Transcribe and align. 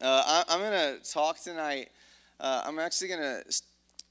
Uh, 0.00 0.44
I, 0.48 0.54
am 0.54 0.60
going 0.60 0.70
to 0.70 1.12
talk 1.12 1.40
tonight. 1.40 1.88
Uh, 2.38 2.62
I'm 2.64 2.78
actually 2.78 3.08
going 3.08 3.20
to 3.20 3.62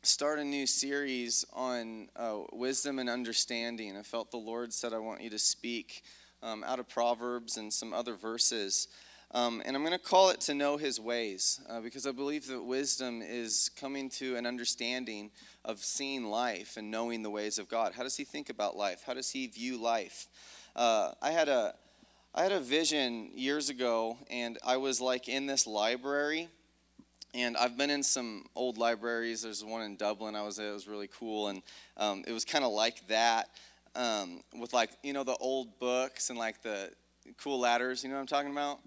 start 0.04 0.38
a 0.38 0.44
new 0.44 0.67
series 0.67 1.46
on 1.54 2.10
uh, 2.17 2.40
wisdom 2.52 3.00
and 3.00 3.10
understanding. 3.10 3.95
I 3.95 4.01
felt 4.01 4.29
the 4.29 4.35
Lord 4.35 4.73
said, 4.73 4.92
I 4.92 4.97
want 4.97 5.21
you 5.21 5.29
to 5.29 5.39
speak 5.39 6.03
um, 6.43 6.65
out 6.65 6.79
of 6.79 6.89
Proverbs 6.89 7.55
and 7.55 7.71
some 7.71 7.93
other 7.93 8.15
verses. 8.15 8.89
Um, 9.31 9.61
and 9.65 9.77
I'm 9.77 9.81
going 9.81 9.97
to 9.97 10.04
call 10.04 10.29
it 10.29 10.41
to 10.41 10.54
know 10.54 10.75
his 10.75 11.00
ways 11.00 11.61
uh, 11.70 11.79
because 11.79 12.05
I 12.05 12.11
believe 12.11 12.47
that 12.47 12.61
wisdom 12.61 13.21
is 13.25 13.71
coming 13.79 14.09
to 14.09 14.35
an 14.35 14.45
understanding 14.45 15.31
of 15.63 15.79
seeing 15.79 16.25
life 16.25 16.75
and 16.75 16.91
knowing 16.91 17.23
the 17.23 17.29
ways 17.29 17.57
of 17.59 17.69
God. 17.69 17.93
How 17.95 18.04
does 18.04 18.17
he 18.17 18.25
think 18.25 18.49
about 18.49 18.75
life? 18.75 19.04
How 19.07 19.13
does 19.13 19.29
he 19.29 19.47
view 19.47 19.81
life? 19.81 20.27
Uh, 20.75 21.13
I 21.21 21.31
had 21.31 21.47
a 21.47 21.75
I 22.38 22.43
had 22.43 22.51
a 22.51 22.59
vision 22.59 23.31
years 23.33 23.70
ago, 23.70 24.15
and 24.29 24.59
I 24.63 24.77
was 24.77 25.01
like 25.01 25.27
in 25.27 25.47
this 25.47 25.65
library. 25.65 26.49
And 27.33 27.57
I've 27.57 27.79
been 27.79 27.89
in 27.89 28.03
some 28.03 28.45
old 28.55 28.77
libraries. 28.77 29.41
There's 29.41 29.66
one 29.66 29.81
in 29.81 29.95
Dublin. 29.95 30.35
I 30.35 30.43
was 30.43 30.59
It 30.59 30.71
was 30.71 30.88
really 30.88 31.07
cool, 31.07 31.48
and 31.48 31.63
um, 31.98 32.23
it 32.27 32.34
was 32.34 32.45
kind 32.45 32.63
of 32.63 32.71
like 32.71 33.07
that, 33.07 33.49
um, 33.95 34.43
with 34.59 34.71
like 34.71 34.91
you 35.02 35.13
know 35.13 35.23
the 35.23 35.35
old 35.38 35.79
books 35.79 36.29
and 36.29 36.38
like 36.38 36.62
the 36.62 36.91
cool 37.39 37.59
ladders. 37.59 38.03
You 38.03 38.09
know 38.09 38.17
what 38.17 38.21
I'm 38.21 38.27
talking 38.27 38.51
about? 38.51 38.81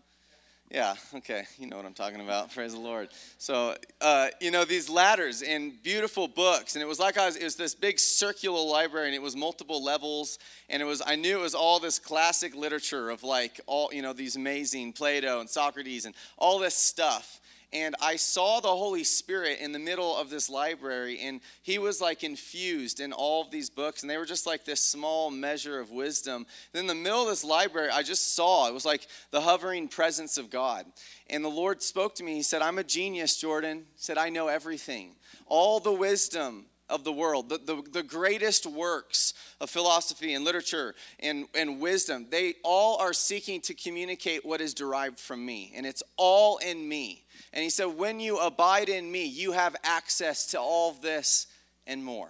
Yeah, 0.71 0.95
okay, 1.17 1.47
you 1.59 1.67
know 1.67 1.77
what 1.77 1.85
I'm 1.85 1.95
talking 1.95 2.21
about. 2.21 2.53
Praise 2.55 2.75
the 2.75 2.79
Lord. 2.79 3.09
So, 3.39 3.75
uh, 4.01 4.29
you 4.41 4.53
know, 4.53 4.65
these 4.65 4.89
ladders 4.89 5.43
and 5.43 5.83
beautiful 5.83 6.29
books, 6.29 6.77
and 6.77 6.83
it 6.83 6.87
was 6.87 7.01
like 7.01 7.19
I 7.19 7.27
was, 7.27 7.35
it 7.35 7.43
was 7.43 7.57
this 7.57 7.75
big 7.75 7.99
circular 7.99 8.63
library, 8.63 9.07
and 9.07 9.15
it 9.15 9.23
was 9.23 9.35
multiple 9.35 9.83
levels, 9.83 10.39
and 10.69 10.81
it 10.81 10.85
was, 10.85 11.03
I 11.05 11.17
knew 11.17 11.39
it 11.39 11.43
was 11.43 11.57
all 11.57 11.81
this 11.81 11.99
classic 11.99 12.55
literature 12.55 13.11
of 13.11 13.25
like 13.25 13.61
all, 13.67 13.91
you 13.93 14.01
know, 14.01 14.13
these 14.13 14.37
amazing 14.37 14.93
Plato 14.93 15.41
and 15.41 15.51
Socrates 15.51 16.05
and 16.05 16.15
all 16.39 16.61
this 16.61 16.77
stuff 16.77 17.40
and 17.73 17.95
I 18.01 18.17
saw 18.17 18.61
the 18.61 18.69
Holy 18.69 19.05
Spirit 19.05 19.61
in 19.61 19.71
the 19.71 19.79
middle 19.79 20.17
of 20.17 20.29
this 20.29 20.51
library, 20.51 21.21
and 21.21 21.41
he 21.63 21.79
was 21.79 22.01
like 22.01 22.25
infused 22.25 22.99
in 22.99 23.13
all 23.13 23.43
of 23.43 23.51
these 23.51 23.71
books, 23.71 24.03
and 24.03 24.11
they 24.11 24.17
were 24.17 24.25
just 24.25 24.47
like 24.47 24.65
this 24.65 24.81
small 24.81 25.31
measure 25.31 25.79
of 25.79 25.91
wisdom. 25.91 26.47
Then 26.73 26.83
in 26.83 26.87
the 26.89 26.95
middle 26.95 27.23
of 27.23 27.29
this 27.29 27.45
library, 27.45 27.91
I 27.91 28.03
just 28.03 28.35
saw 28.35 28.67
it 28.67 28.75
was 28.75 28.85
like 28.85 29.07
the 29.31 29.41
hovering 29.41 29.87
presence 29.87 30.37
of 30.37 30.51
God. 30.51 30.85
And 31.29 31.45
the 31.45 31.49
Lord 31.49 31.81
spoke 31.81 32.17
to 32.17 32.25
me. 32.25 32.35
He 32.35 32.43
said, 32.43 32.61
I'm 32.61 32.79
a 32.79 32.85
genius, 32.85 33.37
Jordan. 33.37 33.79
He 33.79 34.03
said, 34.03 34.19
I 34.19 34.31
know 34.31 34.49
everything. 34.49 35.15
All 35.47 35.79
the 35.79 35.93
wisdom 35.93 36.67
of 36.91 37.05
the 37.05 37.13
world, 37.13 37.49
the, 37.49 37.59
the, 37.59 37.83
the, 37.91 38.03
greatest 38.03 38.67
works 38.67 39.35
of 39.61 39.71
philosophy 39.71 40.35
and 40.35 40.45
literature 40.45 40.95
and, 41.21 41.47
and 41.55 41.81
wisdom, 41.81 42.27
they 42.31 42.55
all 42.63 42.99
are 42.99 43.13
seeking 43.13 43.61
to 43.63 43.75
communicate 43.75 44.45
what 44.45 44.61
is 44.61 44.75
derived 44.75 45.19
from 45.19 45.45
me. 45.45 45.73
And 45.75 45.87
it's 45.87 46.03
all 46.17 46.59
in 46.59 46.89
me. 46.89 47.25
And 47.53 47.63
he 47.63 47.71
said, 47.71 47.87
When 47.87 48.21
you 48.21 48.39
abide 48.39 48.89
in 48.89 49.11
me, 49.11 49.25
you 49.27 49.53
have 49.53 49.77
access 49.83 50.47
to 50.49 50.61
all 50.61 50.93
this 50.93 51.47
and 51.87 52.05
more. 52.05 52.29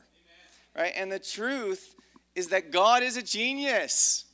Amen. 0.77 0.85
Right? 0.85 0.93
And 0.97 1.11
the 1.11 1.19
truth 1.19 1.95
is 2.35 2.49
that 2.49 2.71
God 2.71 3.03
is 3.03 3.17
a 3.17 3.23
genius. 3.23 4.25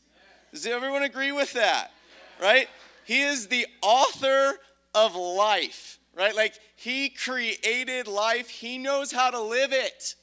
Does 0.52 0.66
everyone 0.66 1.02
agree 1.02 1.32
with 1.32 1.52
that? 1.54 1.90
Right? 2.40 2.68
He 3.04 3.22
is 3.22 3.48
the 3.48 3.66
author 3.82 4.54
of 4.94 5.14
life, 5.14 5.98
right? 6.16 6.34
Like 6.34 6.54
he 6.74 7.08
created 7.08 8.08
life, 8.08 8.48
he 8.48 8.78
knows 8.78 9.12
how 9.12 9.30
to 9.30 9.40
live 9.40 9.72
it. 9.72 10.16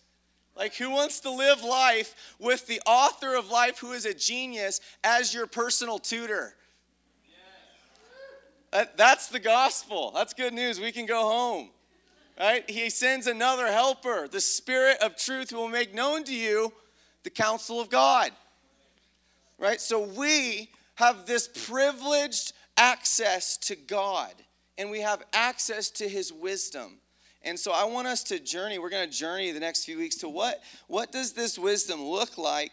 Like, 0.56 0.76
who 0.76 0.92
wants 0.92 1.20
to 1.22 1.32
live 1.32 1.64
life 1.64 2.36
with 2.38 2.68
the 2.68 2.80
author 2.86 3.36
of 3.36 3.50
life, 3.50 3.80
who 3.80 3.94
is 3.94 4.06
a 4.06 4.14
genius, 4.14 4.82
as 5.04 5.34
your 5.34 5.48
personal 5.48 5.98
tutor? 5.98 6.54
That, 8.72 8.98
that's 8.98 9.30
the 9.30 9.40
gospel. 9.40 10.12
That's 10.14 10.34
good 10.34 10.54
news. 10.54 10.80
We 10.80 10.92
can 10.92 11.06
go 11.06 11.22
home. 11.22 11.70
Right? 12.40 12.68
He 12.68 12.90
sends 12.90 13.28
another 13.28 13.68
helper, 13.72 14.28
the 14.28 14.42
Spirit 14.42 14.98
of 15.02 15.16
truth, 15.16 15.52
who 15.52 15.58
will 15.58 15.70
make 15.70 15.94
known 15.94 16.24
to 16.24 16.36
you 16.36 16.74
the 17.24 17.30
counsel 17.30 17.80
of 17.80 17.90
God. 17.90 18.32
Right? 19.60 19.80
So 19.80 20.04
we 20.04 20.70
have 20.96 21.26
this 21.26 21.48
privileged 21.48 22.54
access 22.78 23.58
to 23.58 23.76
God, 23.76 24.34
and 24.78 24.90
we 24.90 25.02
have 25.02 25.24
access 25.34 25.90
to 25.92 26.08
His 26.08 26.32
wisdom. 26.32 27.00
And 27.44 27.60
so 27.60 27.72
I 27.72 27.84
want 27.84 28.08
us 28.08 28.24
to 28.26 28.40
journey. 28.40 28.80
We're 28.80 28.90
going 28.90 29.10
to 29.10 29.16
journey 29.16 29.52
the 29.52 29.60
next 29.60 29.86
few 29.86 29.98
weeks 29.98 30.16
to 30.18 30.30
what 30.30 30.62
what 30.88 31.12
does 31.12 31.34
this 31.34 31.60
wisdom 31.60 32.02
look 32.02 32.38
like, 32.38 32.72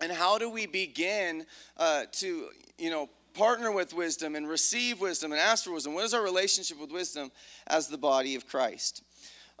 and 0.00 0.10
how 0.10 0.38
do 0.38 0.48
we 0.48 0.66
begin 0.66 1.46
uh, 1.76 2.04
to 2.12 2.48
you 2.78 2.90
know 2.90 3.10
partner 3.34 3.70
with 3.70 3.94
wisdom 3.94 4.34
and 4.34 4.48
receive 4.48 5.00
wisdom 5.00 5.32
and 5.32 5.40
ask 5.40 5.64
for 5.64 5.72
wisdom? 5.72 5.94
What 5.94 6.04
is 6.04 6.14
our 6.14 6.22
relationship 6.22 6.80
with 6.80 6.90
wisdom 6.90 7.30
as 7.66 7.88
the 7.88 7.98
body 7.98 8.34
of 8.34 8.46
Christ? 8.46 9.02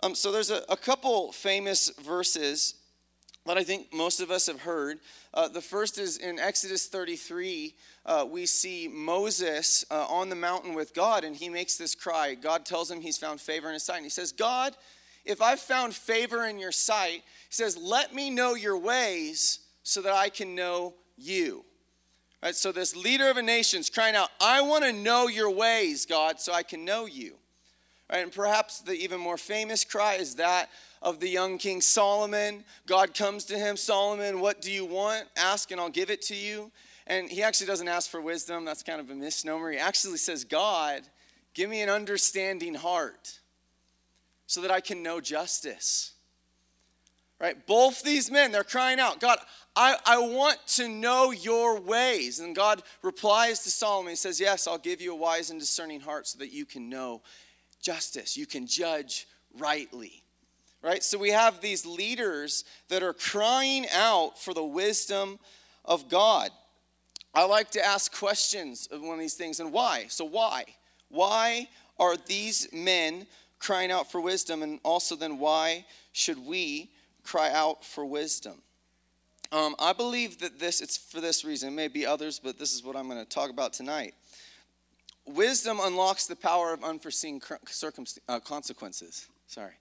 Um, 0.02 0.14
so 0.14 0.32
there's 0.32 0.50
a, 0.50 0.62
a, 0.68 0.76
couple 0.76 1.30
famous 1.30 1.88
verses 2.02 2.74
that 3.46 3.58
I 3.58 3.64
think 3.64 3.92
most 3.92 4.20
of 4.20 4.30
us 4.30 4.46
have 4.46 4.60
heard. 4.60 4.98
Uh, 5.34 5.48
the 5.48 5.60
first 5.60 5.98
is 5.98 6.18
in 6.18 6.38
Exodus 6.38 6.86
33. 6.86 7.74
Uh, 8.06 8.26
we 8.28 8.46
see 8.46 8.88
Moses 8.88 9.84
uh, 9.90 10.06
on 10.08 10.28
the 10.28 10.36
mountain 10.36 10.74
with 10.74 10.94
God, 10.94 11.24
and 11.24 11.34
he 11.34 11.48
makes 11.48 11.76
this 11.76 11.94
cry. 11.94 12.34
God 12.34 12.64
tells 12.64 12.90
him 12.90 13.00
he's 13.00 13.18
found 13.18 13.40
favor 13.40 13.68
in 13.68 13.74
his 13.74 13.82
sight. 13.82 13.96
And 13.96 14.06
he 14.06 14.10
says, 14.10 14.30
God, 14.30 14.76
if 15.24 15.42
I've 15.42 15.60
found 15.60 15.94
favor 15.94 16.46
in 16.46 16.58
your 16.58 16.72
sight, 16.72 17.22
he 17.48 17.54
says, 17.54 17.76
let 17.76 18.14
me 18.14 18.30
know 18.30 18.54
your 18.54 18.78
ways 18.78 19.60
so 19.82 20.02
that 20.02 20.12
I 20.12 20.28
can 20.28 20.54
know 20.54 20.94
you. 21.16 21.64
Right, 22.42 22.56
so 22.56 22.72
this 22.72 22.96
leader 22.96 23.30
of 23.30 23.36
a 23.36 23.42
nation 23.42 23.78
is 23.78 23.88
crying 23.88 24.16
out, 24.16 24.28
I 24.40 24.62
want 24.62 24.84
to 24.84 24.92
know 24.92 25.28
your 25.28 25.50
ways, 25.50 26.06
God, 26.06 26.40
so 26.40 26.52
I 26.52 26.64
can 26.64 26.84
know 26.84 27.06
you. 27.06 27.36
Right, 28.10 28.22
and 28.22 28.32
perhaps 28.32 28.80
the 28.80 28.94
even 28.94 29.20
more 29.20 29.36
famous 29.36 29.84
cry 29.84 30.14
is 30.14 30.34
that 30.36 30.68
of 31.02 31.20
the 31.20 31.28
young 31.28 31.58
king 31.58 31.80
Solomon. 31.80 32.64
God 32.86 33.12
comes 33.14 33.44
to 33.46 33.58
him, 33.58 33.76
Solomon, 33.76 34.40
what 34.40 34.62
do 34.62 34.70
you 34.70 34.84
want? 34.84 35.24
Ask 35.36 35.70
and 35.70 35.80
I'll 35.80 35.90
give 35.90 36.10
it 36.10 36.22
to 36.22 36.34
you. 36.34 36.70
And 37.06 37.28
he 37.28 37.42
actually 37.42 37.66
doesn't 37.66 37.88
ask 37.88 38.08
for 38.10 38.20
wisdom, 38.20 38.64
that's 38.64 38.82
kind 38.82 39.00
of 39.00 39.10
a 39.10 39.14
misnomer. 39.14 39.72
He 39.72 39.78
actually 39.78 40.18
says, 40.18 40.44
God, 40.44 41.02
give 41.52 41.68
me 41.68 41.82
an 41.82 41.90
understanding 41.90 42.74
heart 42.74 43.40
so 44.46 44.60
that 44.60 44.70
I 44.70 44.80
can 44.80 45.02
know 45.02 45.20
justice. 45.20 46.12
Right? 47.40 47.66
Both 47.66 48.04
these 48.04 48.30
men, 48.30 48.52
they're 48.52 48.62
crying 48.62 49.00
out, 49.00 49.18
God, 49.18 49.38
I, 49.74 49.96
I 50.06 50.18
want 50.18 50.64
to 50.76 50.88
know 50.88 51.32
your 51.32 51.80
ways. 51.80 52.38
And 52.38 52.54
God 52.54 52.82
replies 53.02 53.64
to 53.64 53.70
Solomon. 53.70 54.10
He 54.10 54.16
says, 54.16 54.38
Yes, 54.38 54.68
I'll 54.68 54.78
give 54.78 55.00
you 55.00 55.12
a 55.12 55.16
wise 55.16 55.50
and 55.50 55.58
discerning 55.58 56.00
heart 56.00 56.28
so 56.28 56.38
that 56.38 56.52
you 56.52 56.64
can 56.64 56.88
know 56.88 57.20
justice. 57.80 58.36
You 58.36 58.46
can 58.46 58.68
judge 58.68 59.26
rightly. 59.58 60.21
Right? 60.82 61.02
So 61.02 61.16
we 61.16 61.30
have 61.30 61.60
these 61.60 61.86
leaders 61.86 62.64
that 62.88 63.02
are 63.02 63.12
crying 63.12 63.86
out 63.92 64.38
for 64.38 64.52
the 64.52 64.64
wisdom 64.64 65.38
of 65.84 66.08
God. 66.08 66.50
I 67.34 67.46
like 67.46 67.70
to 67.72 67.84
ask 67.84 68.16
questions 68.16 68.88
of 68.90 69.00
one 69.00 69.14
of 69.14 69.20
these 69.20 69.34
things 69.34 69.60
and 69.60 69.72
why? 69.72 70.06
So, 70.08 70.24
why? 70.24 70.64
Why 71.08 71.68
are 71.98 72.16
these 72.16 72.68
men 72.72 73.26
crying 73.58 73.90
out 73.90 74.10
for 74.10 74.20
wisdom? 74.20 74.62
And 74.62 74.80
also, 74.82 75.16
then, 75.16 75.38
why 75.38 75.86
should 76.12 76.44
we 76.44 76.90
cry 77.22 77.50
out 77.50 77.84
for 77.84 78.04
wisdom? 78.04 78.60
Um, 79.50 79.76
I 79.78 79.92
believe 79.92 80.38
that 80.38 80.58
this, 80.58 80.80
it's 80.80 80.96
for 80.96 81.20
this 81.20 81.44
reason. 81.44 81.70
It 81.70 81.72
may 81.72 81.88
be 81.88 82.04
others, 82.04 82.38
but 82.38 82.58
this 82.58 82.74
is 82.74 82.82
what 82.82 82.96
I'm 82.96 83.08
going 83.08 83.22
to 83.22 83.28
talk 83.28 83.50
about 83.50 83.72
tonight. 83.72 84.14
Wisdom 85.26 85.78
unlocks 85.80 86.26
the 86.26 86.36
power 86.36 86.72
of 86.72 86.82
unforeseen 86.82 87.40
uh, 88.28 88.40
consequences. 88.40 89.28
Sorry. 89.46 89.72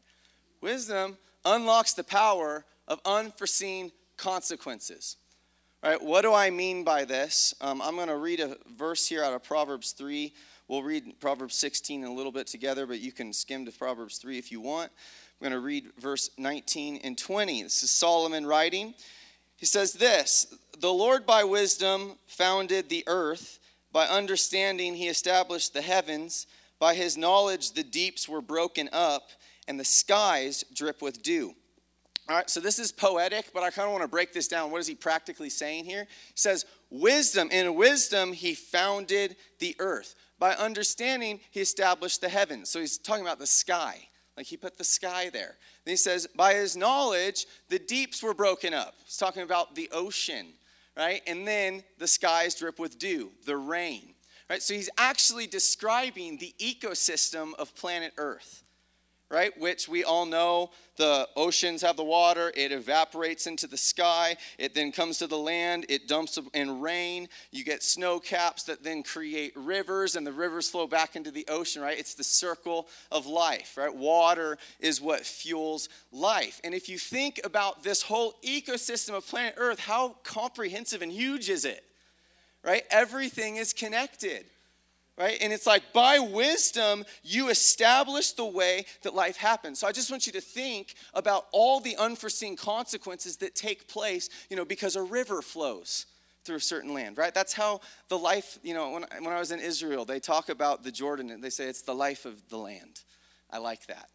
Wisdom 0.62 1.18
unlocks 1.44 1.94
the 1.94 2.04
power 2.04 2.66
of 2.88 3.02
unforeseen 3.06 3.92
consequences. 4.16 5.18
All 5.84 5.90
right, 5.90 6.02
what 6.02 6.22
do 6.22 6.32
I 6.32 6.52
mean 6.52 6.84
by 6.84 7.06
this? 7.06 7.56
Um, 7.60 7.82
I'm 7.82 7.96
going 7.96 8.08
to 8.08 8.18
read 8.18 8.40
a 8.40 8.56
verse 8.78 9.08
here 9.08 9.24
out 9.24 9.34
of 9.34 9.44
Proverbs 9.44 9.94
3. 9.94 10.32
We'll 10.68 10.84
read 10.84 11.20
Proverbs 11.20 11.56
16 11.56 12.04
in 12.04 12.08
a 12.08 12.14
little 12.14 12.32
bit 12.32 12.46
together, 12.46 12.86
but 12.86 13.00
you 13.00 13.12
can 13.12 13.34
skim 13.34 13.66
to 13.66 13.72
Proverbs 13.72 14.20
3 14.20 14.38
if 14.38 14.52
you 14.52 14.62
want. 14.62 14.92
I'm 15.42 15.50
going 15.50 15.60
to 15.60 15.66
read 15.66 15.90
verse 16.00 16.30
19 16.38 17.02
and 17.04 17.18
20. 17.18 17.64
This 17.64 17.82
is 17.82 17.90
Solomon 17.90 18.46
writing. 18.46 18.94
He 19.58 19.66
says 19.66 19.94
this 19.94 20.54
The 20.80 20.94
Lord 20.94 21.26
by 21.26 21.44
wisdom 21.44 22.20
founded 22.28 22.90
the 22.90 23.04
earth, 23.08 23.60
by 23.92 24.06
understanding 24.06 24.94
he 24.94 25.08
established 25.08 25.74
the 25.74 25.82
heavens, 25.82 26.46
by 26.78 26.94
his 26.94 27.18
knowledge 27.18 27.72
the 27.72 27.84
deeps 27.84 28.30
were 28.30 28.42
broken 28.42 28.88
up, 28.94 29.30
and 29.68 29.80
the 29.80 29.86
skies 29.86 30.64
drip 30.74 31.02
with 31.02 31.22
dew. 31.22 31.54
All 32.30 32.36
right, 32.38 32.50
so 32.50 32.60
this 32.60 32.80
is 32.80 32.92
poetic, 32.92 33.52
but 33.54 33.64
I 33.64 33.72
kind 33.72 33.88
of 33.88 33.92
want 33.92 34.04
to 34.04 34.08
break 34.08 34.32
this 34.32 34.48
down. 34.48 34.72
What 34.72 34.80
is 34.80 34.88
he 34.88 34.96
practically 34.96 35.50
saying 35.50 35.86
here? 35.86 36.08
He 36.10 36.34
says, 36.36 36.66
Wisdom, 36.90 37.50
in 37.52 37.76
wisdom, 37.76 38.32
he 38.32 38.54
founded 38.54 39.36
the 39.60 39.76
earth. 39.80 40.16
By 40.40 40.54
understanding, 40.54 41.40
he 41.52 41.62
established 41.62 42.22
the 42.22 42.30
heavens. 42.30 42.70
So 42.70 42.80
he's 42.80 42.98
talking 42.98 43.24
about 43.24 43.40
the 43.40 43.48
sky. 43.48 44.08
Like 44.38 44.46
he 44.46 44.58
put 44.58 44.78
the 44.78 44.84
sky 44.84 45.30
there. 45.30 45.58
Then 45.86 45.92
he 45.94 45.98
says, 45.98 46.28
by 46.36 46.54
his 46.54 46.76
knowledge, 46.76 47.46
the 47.70 47.80
deeps 47.80 48.24
were 48.24 48.34
broken 48.34 48.74
up. 48.74 48.96
He's 49.06 49.18
talking 49.18 49.44
about 49.44 49.76
the 49.76 49.90
ocean, 49.92 50.48
right? 50.98 51.22
And 51.28 51.48
then 51.48 51.84
the 51.98 52.08
skies 52.08 52.56
drip 52.56 52.80
with 52.80 52.98
dew, 52.98 53.32
the 53.46 53.58
rain. 53.58 54.14
Right? 54.50 54.62
So 54.62 54.74
he's 54.74 54.90
actually 54.98 55.48
describing 55.48 56.38
the 56.38 56.54
ecosystem 56.60 57.54
of 57.56 57.76
planet 57.76 58.14
Earth 58.18 58.64
right? 59.32 59.58
Which 59.60 59.88
we 59.88 60.04
all 60.04 60.26
know 60.26 60.72
the 60.98 61.28
oceans 61.36 61.82
have 61.82 61.96
the 61.96 62.04
water, 62.04 62.52
it 62.56 62.72
evaporates 62.72 63.48
into 63.48 63.66
the 63.66 63.78
sky, 63.78 64.36
it 64.60 64.76
then 64.76 64.92
comes 64.92 65.18
to 65.20 65.28
the 65.28 65.38
land, 65.38 65.86
it 65.90 66.08
dumps 66.08 66.38
in 66.54 66.82
rain. 66.82 67.30
You 67.52 67.64
get 67.64 67.82
snow 67.82 68.20
caps 68.20 68.64
that 68.64 68.84
then 68.84 69.02
create 69.02 69.54
rivers, 69.56 70.16
and 70.16 70.28
the 70.28 70.34
rivers 70.34 70.70
flow 70.70 70.86
back 70.86 71.16
into 71.16 71.32
the 71.32 71.46
ocean, 71.48 71.82
right? 71.82 71.98
It's 71.98 72.14
the 72.14 72.24
circle 72.24 72.88
of 73.12 73.26
life, 73.26 73.78
right? 73.78 73.94
Water 73.94 74.58
is 74.80 75.02
what 75.02 75.26
fuels 75.26 75.88
life. 76.12 76.60
And 76.64 76.74
if 76.76 76.90
you 76.90 76.98
think 76.98 77.40
about 77.44 77.84
this 77.84 78.02
whole 78.02 78.36
ecosystem 78.44 79.16
of 79.16 79.26
planet 79.26 79.56
Earth, 79.58 79.80
how 79.80 80.18
comprehensive 80.24 81.02
and 81.02 81.12
huge 81.12 81.50
is 81.50 81.66
it? 81.66 81.84
Right? 82.64 82.84
Everything 82.92 83.56
is 83.56 83.74
connected 83.74 84.46
right? 85.22 85.38
And 85.40 85.54
it's 85.54 85.68
like 85.68 85.94
by 85.94 86.18
wisdom, 86.18 87.06
you 87.24 87.50
establish 87.50 88.32
the 88.32 88.46
way 88.46 88.86
that 89.04 89.14
life 89.14 89.38
happens. 89.38 89.80
So 89.80 89.88
I 89.88 89.92
just 89.92 90.10
want 90.10 90.26
you 90.26 90.34
to 90.34 90.42
think 90.42 90.96
about 91.14 91.46
all 91.52 91.80
the 91.80 91.96
unforeseen 91.98 92.56
consequences 92.56 93.38
that 93.38 93.54
take 93.54 93.88
place, 93.88 94.30
you 94.50 94.58
know, 94.58 94.66
because 94.66 94.96
a 94.96 95.04
river 95.04 95.44
flows 95.44 96.08
through 96.44 96.56
a 96.56 96.62
certain 96.62 96.92
land, 96.92 97.20
right? 97.20 97.36
That's 97.36 97.54
how 97.54 97.82
the 98.08 98.18
life, 98.18 98.58
you 98.64 98.74
know, 98.74 98.90
when, 98.90 99.06
when 99.20 99.32
I 99.32 99.38
was 99.38 99.52
in 99.52 99.60
Israel, 99.60 100.06
they 100.06 100.20
talk 100.20 100.50
about 100.50 100.84
the 100.84 100.92
Jordan 100.92 101.30
and 101.30 101.44
they 101.44 101.52
say 101.52 101.66
it's 101.66 101.84
the 101.84 101.94
life 101.94 102.26
of 102.26 102.50
the 102.50 102.58
land. 102.58 103.02
I 103.52 103.60
like 103.60 103.86
that, 103.88 104.10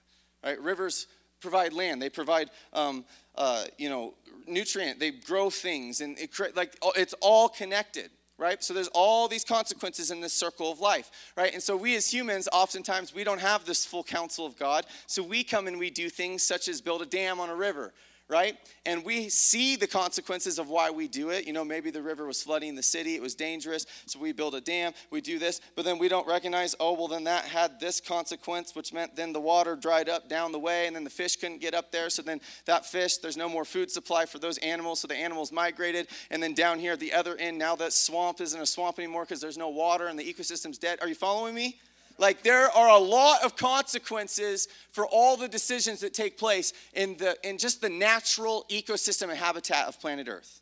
right? 0.45 0.61
Rivers 0.61 1.07
provide 1.41 1.73
land, 1.73 2.03
they 2.03 2.11
provide, 2.11 2.51
um, 2.73 3.05
uh, 3.37 3.67
you 3.79 3.89
know, 3.89 4.15
nutrient, 4.49 4.99
they 4.99 5.13
grow 5.13 5.51
things, 5.51 6.01
and 6.01 6.19
it, 6.19 6.31
like 6.57 6.77
it's 6.97 7.15
all 7.21 7.49
connected 7.49 8.11
right? 8.39 8.63
So 8.63 8.75
there's 8.75 8.89
all 8.89 9.29
these 9.29 9.45
consequences 9.45 10.11
in 10.11 10.21
this 10.21 10.33
circle 10.33 10.71
of 10.71 10.81
life, 10.81 11.11
right? 11.37 11.53
And 11.53 11.63
so 11.63 11.77
we 11.77 11.97
as 11.97 12.13
humans, 12.13 12.49
oftentimes, 12.53 13.15
we 13.15 13.25
don't 13.25 13.41
have 13.41 13.65
this 13.65 13.87
full 13.87 14.05
counsel 14.05 14.45
of 14.45 14.59
God. 14.59 14.85
So 15.07 15.23
we 15.23 15.43
come 15.43 15.67
and 15.67 15.79
we 15.79 15.91
do 15.91 16.09
things 16.11 16.43
such 16.43 16.69
as 16.69 16.81
build 16.81 17.03
a 17.03 17.07
dam 17.07 17.41
on 17.41 17.49
a 17.49 17.55
river, 17.55 17.93
right? 18.29 18.57
And 18.85 19.05
we 19.05 19.29
see 19.29 19.77
the 19.77 19.87
consequences 19.87 20.59
of 20.59 20.69
why 20.69 20.91
we 20.91 21.07
do 21.07 21.31
it. 21.31 21.47
You 21.47 21.53
know, 21.53 21.65
maybe 21.65 21.91
the 21.91 22.03
river 22.03 22.27
was 22.27 22.43
flooding 22.43 22.75
the 22.75 22.83
city, 22.83 23.15
it 23.15 23.23
was 23.23 23.35
dangerous, 23.35 23.87
so 24.07 24.19
we 24.19 24.33
build 24.33 24.55
a 24.55 24.61
dam, 24.61 24.93
we 25.11 25.21
do 25.21 25.39
this, 25.39 25.61
but 25.77 25.85
then 25.85 25.99
we 25.99 26.09
don't 26.09 26.27
recognize, 26.27 26.75
oh, 26.81 26.95
well, 26.95 27.09
then 27.09 27.25
that 27.25 27.45
had 27.45 27.79
this 27.79 28.01
consequence, 28.01 28.75
which 28.75 28.93
meant 28.93 29.15
then 29.15 29.33
the 29.33 29.41
water 29.41 29.77
dried 29.77 30.09
up 30.09 30.29
down 30.29 30.53
the 30.53 30.59
way, 30.59 30.87
and 30.87 30.97
then 30.97 31.05
the 31.05 31.11
fish 31.11 31.37
couldn't 31.37 31.61
get 31.61 31.75
up 31.75 31.93
there, 31.93 32.11
so 32.11 32.23
then 32.23 32.41
that 32.65 32.85
fish, 32.85 33.19
there's 33.19 33.37
no 33.37 33.49
more 33.49 33.65
food 33.65 33.91
supply 33.91 34.27
for 34.27 34.39
those 34.39 34.59
animals, 34.59 35.01
so 35.01 35.09
the 35.09 35.15
animals 35.15 35.53
migrated, 35.53 36.09
and 36.31 36.43
then 36.43 36.55
down 36.55 36.79
here 36.79 36.93
at 36.93 37.01
the 37.01 37.13
other 37.13 37.37
end, 37.37 37.57
now 37.59 37.77
that 37.77 37.93
swamp 37.93 38.41
isn't 38.41 38.61
a 38.61 38.67
swamp 38.67 38.99
anymore 38.99 39.23
because 39.23 39.41
there's 39.41 39.59
no 39.59 39.69
water 39.69 40.07
and 40.09 40.19
the 40.19 40.25
ecosystem's 40.25 40.79
dead. 40.79 40.99
Are 41.01 41.09
you 41.09 41.15
following 41.15 41.55
me? 41.55 41.79
Like 42.19 42.43
there 42.43 42.71
are 42.71 42.89
a 42.89 42.99
lot 42.99 43.45
of 43.45 43.57
consequences 43.57 44.69
for 44.93 45.07
all 45.07 45.37
the 45.37 45.49
decisions 45.49 46.01
that 46.01 46.15
take 46.15 46.39
place 46.39 46.73
in 46.95 47.17
the 47.19 47.37
in 47.47 47.59
just 47.59 47.81
the 47.81 47.91
natural 47.91 48.65
ecosystem 48.71 49.29
and 49.29 49.39
habitat 49.39 49.87
of 49.87 50.01
planet 50.01 50.29
Earth. 50.29 50.61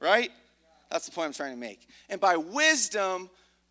Right? 0.00 0.30
That's 0.90 1.06
the 1.06 1.12
point 1.12 1.26
I'm 1.26 1.32
trying 1.34 1.54
to 1.54 1.60
make. 1.60 1.86
And 2.08 2.20
by 2.20 2.36
wisdom, 2.36 3.28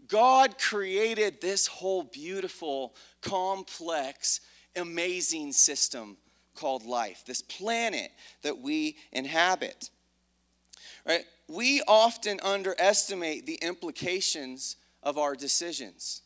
God 0.07 0.57
created 0.57 1.41
this 1.41 1.67
whole 1.67 2.03
beautiful, 2.03 2.95
complex, 3.21 4.41
amazing 4.75 5.51
system 5.53 6.17
called 6.55 6.85
life, 6.85 7.23
this 7.25 7.41
planet 7.41 8.11
that 8.43 8.59
we 8.59 8.97
inhabit. 9.11 9.89
Right? 11.05 11.25
We 11.47 11.81
often 11.87 12.39
underestimate 12.43 13.47
the 13.47 13.55
implications 13.55 14.75
of 15.01 15.17
our 15.17 15.35
decisions 15.35 16.21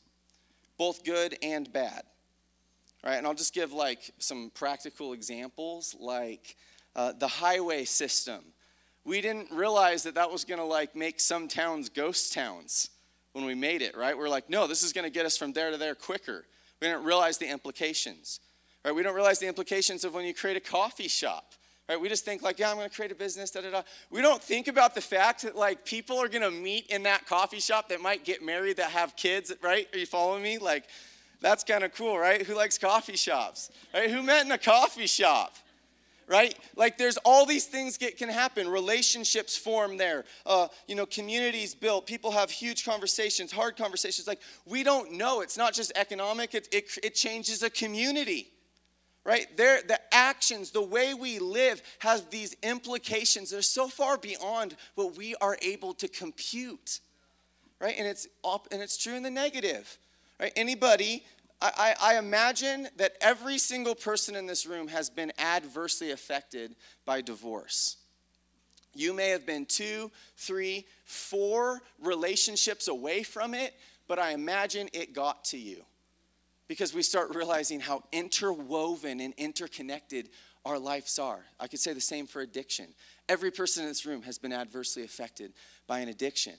both 0.77 1.03
good 1.03 1.37
and 1.41 1.71
bad. 1.71 2.03
Right? 3.03 3.15
And 3.15 3.27
I'll 3.27 3.33
just 3.33 3.53
give 3.53 3.73
like 3.73 4.11
some 4.19 4.51
practical 4.53 5.13
examples, 5.13 5.95
like 5.99 6.55
uh, 6.95 7.13
the 7.13 7.27
highway 7.27 7.83
system. 7.85 8.41
We 9.05 9.19
didn't 9.19 9.51
realize 9.51 10.03
that 10.03 10.15
that 10.15 10.31
was 10.31 10.45
going 10.45 10.59
to 10.59 10.65
like 10.65 10.95
make 10.95 11.19
some 11.19 11.47
towns 11.47 11.89
ghost 11.89 12.33
towns 12.33 12.89
when 13.33 13.45
we 13.45 13.55
made 13.55 13.81
it, 13.81 13.97
right? 13.97 14.17
We're 14.17 14.29
like, 14.29 14.49
no, 14.49 14.67
this 14.67 14.83
is 14.83 14.93
going 14.93 15.03
to 15.03 15.09
get 15.09 15.25
us 15.25 15.37
from 15.37 15.51
there 15.51 15.71
to 15.71 15.77
there 15.77 15.95
quicker. 15.95 16.45
We 16.79 16.87
didn't 16.87 17.03
realize 17.03 17.37
the 17.37 17.47
implications, 17.47 18.39
right? 18.85 18.93
We 18.93 19.03
don't 19.03 19.15
realize 19.15 19.39
the 19.39 19.47
implications 19.47 20.05
of 20.05 20.13
when 20.13 20.25
you 20.25 20.33
create 20.33 20.55
a 20.55 20.61
coffee 20.61 21.07
shop, 21.07 21.53
right? 21.89 22.00
We 22.00 22.09
just 22.09 22.25
think 22.25 22.41
like, 22.41 22.59
yeah, 22.59 22.69
I'm 22.69 22.77
going 22.77 22.89
to 22.89 22.95
create 22.95 23.12
a 23.12 23.15
business, 23.15 23.51
da 23.51 23.62
da 23.62 23.71
da. 23.71 23.81
We 24.09 24.21
don't 24.21 24.41
think 24.41 24.68
about 24.68 24.95
the 24.95 25.01
fact 25.01 25.44
that 25.44 25.56
like 25.56 25.85
people 25.85 26.18
are 26.18 26.27
going 26.27 26.44
to 26.44 26.51
meet 26.51 26.88
in 26.88 27.03
that 27.03 27.25
coffee 27.25 27.59
shop 27.59 27.89
that 27.89 28.01
might 28.01 28.24
get 28.24 28.44
married, 28.44 28.77
that 28.77 28.91
have 28.91 29.15
kids, 29.15 29.51
right? 29.62 29.88
Are 29.94 29.97
you 29.97 30.06
following 30.06 30.44
me? 30.44 30.57
Like, 30.57 30.85
that's 31.41 31.63
kind 31.63 31.83
of 31.83 31.94
cool, 31.94 32.18
right? 32.18 32.41
Who 32.41 32.56
likes 32.56 32.77
coffee 32.77 33.18
shops, 33.18 33.69
right? 33.94 34.09
Who 34.09 34.24
met 34.24 34.45
in 34.45 34.51
a 34.51 34.57
coffee 34.57 35.07
shop? 35.07 35.56
right 36.27 36.57
like 36.75 36.97
there's 36.97 37.18
all 37.18 37.45
these 37.45 37.65
things 37.65 37.97
that 37.97 38.18
can 38.18 38.29
happen 38.29 38.68
relationships 38.68 39.57
form 39.57 39.97
there 39.97 40.24
uh, 40.45 40.68
you 40.88 40.95
know 40.95 41.06
communities 41.06 41.75
built 41.75 42.06
people 42.06 42.31
have 42.31 42.50
huge 42.50 42.86
conversations 42.86 43.51
hard 43.51 43.75
conversations 43.75 44.27
like 44.27 44.39
we 44.65 44.83
don't 44.83 45.12
know 45.12 45.41
it's 45.41 45.57
not 45.57 45.74
just 45.74 45.91
economic 45.95 46.53
it, 46.53 46.68
it, 46.71 46.86
it 47.03 47.15
changes 47.15 47.62
a 47.63 47.69
community 47.69 48.52
right? 49.25 49.55
The 49.55 49.99
actions, 50.11 50.71
the 50.71 50.81
way 50.81 51.13
we 51.13 51.39
live 51.39 51.81
has 51.99 52.25
these 52.25 52.55
implications 52.61 53.51
that 53.51 53.57
are 53.57 53.61
so 53.61 53.87
far 53.87 54.17
beyond 54.17 54.75
what 54.95 55.15
we 55.15 55.35
are 55.35 55.57
able 55.61 55.93
to 55.95 56.07
compute, 56.07 56.99
right? 57.79 57.95
And 57.97 58.07
it's 58.07 58.27
up, 58.43 58.67
and 58.71 58.81
it's 58.81 58.97
true 58.97 59.15
in 59.15 59.23
the 59.23 59.31
negative, 59.31 59.97
right? 60.39 60.51
Anybody, 60.55 61.23
I, 61.61 61.95
I, 62.01 62.15
I 62.15 62.17
imagine 62.17 62.89
that 62.97 63.13
every 63.21 63.57
single 63.57 63.95
person 63.95 64.35
in 64.35 64.45
this 64.45 64.65
room 64.65 64.89
has 64.89 65.09
been 65.09 65.31
adversely 65.37 66.11
affected 66.11 66.75
by 67.05 67.21
divorce. 67.21 67.97
You 68.95 69.13
may 69.13 69.29
have 69.29 69.45
been 69.45 69.65
two, 69.65 70.11
three, 70.35 70.85
four 71.05 71.81
relationships 72.01 72.89
away 72.89 73.23
from 73.23 73.53
it, 73.53 73.73
but 74.07 74.19
I 74.19 74.31
imagine 74.31 74.89
it 74.93 75.13
got 75.13 75.45
to 75.45 75.57
you 75.57 75.83
because 76.68 76.94
we 76.94 77.01
start 77.01 77.36
realizing 77.36 77.80
how 77.80 78.04
interwoven 78.12 79.19
and 79.19 79.33
interconnected 79.38 80.30
our 80.65 80.80
lives 80.80 81.19
are. 81.19 81.44
I 81.60 81.68
could 81.68 81.80
say 81.80 81.94
the 81.94 82.01
same 82.01 82.25
for 82.25 82.42
addiction. 82.42 82.88
Every 83.27 83.51
person 83.51 83.83
in 83.83 83.89
this 83.89 84.06
room 84.06 84.24
has 84.24 84.38
been 84.38 84.54
adversely 84.54 85.04
affected 85.04 85.54
by 85.88 86.00
an 86.00 86.10
addiction. 86.10 86.54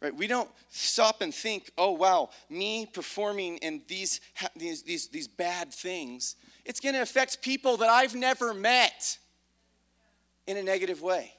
Right? 0.00 0.14
We 0.14 0.26
don't 0.26 0.50
stop 0.70 1.22
and 1.22 1.34
think, 1.34 1.70
"Oh 1.78 1.92
wow, 1.92 2.30
me 2.50 2.86
performing 2.86 3.58
in 3.58 3.82
these 3.86 4.20
these 4.56 4.82
these, 4.82 5.08
these 5.08 5.28
bad 5.28 5.72
things, 5.72 6.36
it's 6.64 6.80
going 6.80 6.94
to 6.94 7.00
affect 7.00 7.40
people 7.42 7.78
that 7.78 7.88
I've 7.88 8.14
never 8.14 8.52
met 8.52 9.18
in 10.46 10.56
a 10.56 10.62
negative 10.62 11.00
way." 11.00 11.32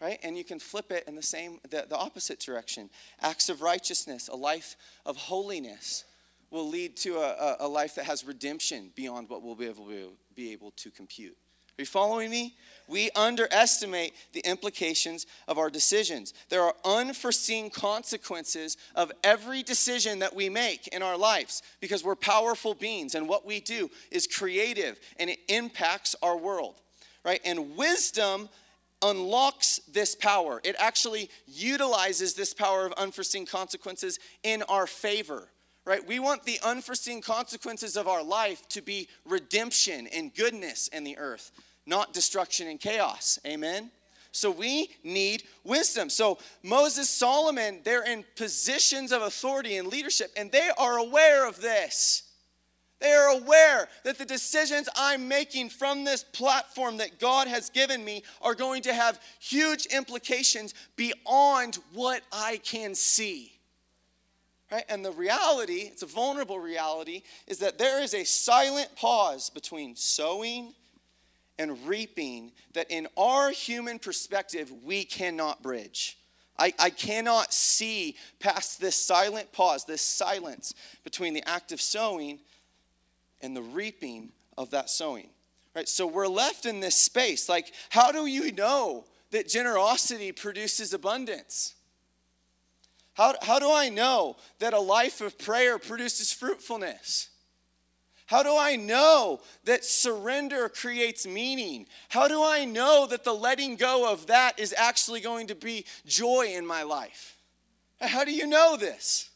Right? 0.00 0.18
And 0.22 0.36
you 0.36 0.44
can 0.44 0.58
flip 0.58 0.90
it 0.90 1.04
in 1.06 1.14
the 1.14 1.22
same 1.22 1.60
the, 1.70 1.86
the 1.88 1.96
opposite 1.96 2.40
direction. 2.40 2.90
Acts 3.20 3.48
of 3.48 3.62
righteousness, 3.62 4.28
a 4.28 4.36
life 4.36 4.76
of 5.04 5.16
holiness 5.16 6.04
will 6.56 6.68
lead 6.68 6.96
to 6.96 7.18
a, 7.18 7.56
a, 7.60 7.68
life 7.68 7.94
that 7.96 8.06
has 8.06 8.24
redemption 8.24 8.90
beyond 8.96 9.28
what 9.28 9.42
we'll 9.42 9.54
be 9.54 9.66
able 9.66 9.86
to, 9.86 10.12
be 10.34 10.52
able 10.52 10.70
to 10.70 10.90
compute. 10.90 11.36
Are 11.78 11.82
you 11.82 11.86
following 11.86 12.30
me? 12.30 12.56
We 12.88 13.10
underestimate 13.14 14.14
the 14.32 14.40
implications 14.40 15.26
of 15.46 15.58
our 15.58 15.68
decisions. 15.68 16.32
There 16.48 16.62
are 16.62 16.74
unforeseen 16.82 17.68
consequences 17.68 18.78
of 18.94 19.12
every 19.22 19.62
decision 19.62 20.20
that 20.20 20.34
we 20.34 20.48
make 20.48 20.88
in 20.88 21.02
our 21.02 21.18
lives 21.18 21.62
because 21.80 22.02
we're 22.02 22.14
powerful 22.14 22.72
beings 22.72 23.14
and 23.14 23.28
what 23.28 23.44
we 23.44 23.60
do 23.60 23.90
is 24.10 24.26
creative 24.26 24.98
and 25.18 25.28
it 25.28 25.40
impacts 25.48 26.16
our 26.22 26.38
world, 26.38 26.80
right? 27.22 27.40
And 27.44 27.76
wisdom 27.76 28.48
unlocks 29.02 29.78
this 29.92 30.14
power. 30.14 30.62
It 30.64 30.76
actually 30.78 31.28
utilizes 31.46 32.32
this 32.32 32.54
power 32.54 32.86
of 32.86 32.94
unforeseen 32.94 33.44
consequences 33.44 34.18
in 34.42 34.62
our 34.62 34.86
favor 34.86 35.50
right? 35.86 36.06
We 36.06 36.18
want 36.18 36.42
the 36.42 36.58
unforeseen 36.62 37.22
consequences 37.22 37.96
of 37.96 38.08
our 38.08 38.22
life 38.22 38.68
to 38.70 38.82
be 38.82 39.08
redemption 39.24 40.08
and 40.08 40.34
goodness 40.34 40.88
in 40.88 41.04
the 41.04 41.16
earth, 41.16 41.52
not 41.86 42.12
destruction 42.12 42.68
and 42.68 42.78
chaos. 42.78 43.38
Amen? 43.46 43.90
So 44.32 44.50
we 44.50 44.90
need 45.02 45.44
wisdom. 45.64 46.10
So 46.10 46.38
Moses, 46.62 47.08
Solomon, 47.08 47.80
they're 47.84 48.04
in 48.04 48.24
positions 48.34 49.12
of 49.12 49.22
authority 49.22 49.78
and 49.78 49.88
leadership, 49.88 50.30
and 50.36 50.52
they 50.52 50.68
are 50.76 50.98
aware 50.98 51.48
of 51.48 51.62
this. 51.62 52.24
They 52.98 53.12
are 53.12 53.28
aware 53.28 53.88
that 54.04 54.18
the 54.18 54.24
decisions 54.24 54.88
I'm 54.96 55.28
making 55.28 55.68
from 55.68 56.04
this 56.04 56.24
platform 56.24 56.96
that 56.96 57.20
God 57.20 57.46
has 57.46 57.70
given 57.70 58.04
me 58.04 58.24
are 58.42 58.54
going 58.54 58.82
to 58.82 58.94
have 58.94 59.20
huge 59.38 59.86
implications 59.86 60.74
beyond 60.96 61.78
what 61.92 62.22
I 62.32 62.58
can 62.64 62.94
see. 62.94 63.55
Right? 64.70 64.84
And 64.88 65.04
the 65.04 65.12
reality, 65.12 65.88
it's 65.92 66.02
a 66.02 66.06
vulnerable 66.06 66.58
reality, 66.58 67.22
is 67.46 67.58
that 67.58 67.78
there 67.78 68.02
is 68.02 68.14
a 68.14 68.24
silent 68.24 68.96
pause 68.96 69.48
between 69.48 69.94
sowing 69.94 70.74
and 71.58 71.86
reaping 71.86 72.52
that 72.74 72.90
in 72.90 73.06
our 73.16 73.50
human 73.50 73.98
perspective 73.98 74.70
we 74.84 75.04
cannot 75.04 75.62
bridge. 75.62 76.18
I, 76.58 76.74
I 76.78 76.90
cannot 76.90 77.52
see 77.52 78.16
past 78.40 78.80
this 78.80 78.96
silent 78.96 79.52
pause, 79.52 79.84
this 79.84 80.02
silence 80.02 80.74
between 81.04 81.32
the 81.34 81.48
act 81.48 81.70
of 81.70 81.80
sowing 81.80 82.40
and 83.40 83.56
the 83.56 83.62
reaping 83.62 84.32
of 84.58 84.70
that 84.70 84.90
sowing. 84.90 85.28
Right? 85.76 85.88
So 85.88 86.06
we're 86.06 86.26
left 86.26 86.66
in 86.66 86.80
this 86.80 86.96
space. 86.96 87.48
Like, 87.48 87.72
how 87.90 88.10
do 88.10 88.26
you 88.26 88.50
know 88.50 89.04
that 89.30 89.48
generosity 89.48 90.32
produces 90.32 90.92
abundance? 90.92 91.75
How, 93.16 93.34
how 93.40 93.58
do 93.58 93.72
I 93.72 93.88
know 93.88 94.36
that 94.58 94.74
a 94.74 94.78
life 94.78 95.22
of 95.22 95.38
prayer 95.38 95.78
produces 95.78 96.32
fruitfulness? 96.32 97.30
How 98.26 98.42
do 98.42 98.54
I 98.56 98.76
know 98.76 99.40
that 99.64 99.84
surrender 99.84 100.68
creates 100.68 101.26
meaning? 101.26 101.86
How 102.10 102.28
do 102.28 102.42
I 102.42 102.66
know 102.66 103.06
that 103.06 103.24
the 103.24 103.32
letting 103.32 103.76
go 103.76 104.12
of 104.12 104.26
that 104.26 104.58
is 104.58 104.74
actually 104.76 105.20
going 105.20 105.46
to 105.46 105.54
be 105.54 105.86
joy 106.04 106.52
in 106.54 106.66
my 106.66 106.82
life? 106.82 107.38
How 108.02 108.24
do 108.24 108.32
you 108.32 108.46
know 108.46 108.76
this? 108.76 109.30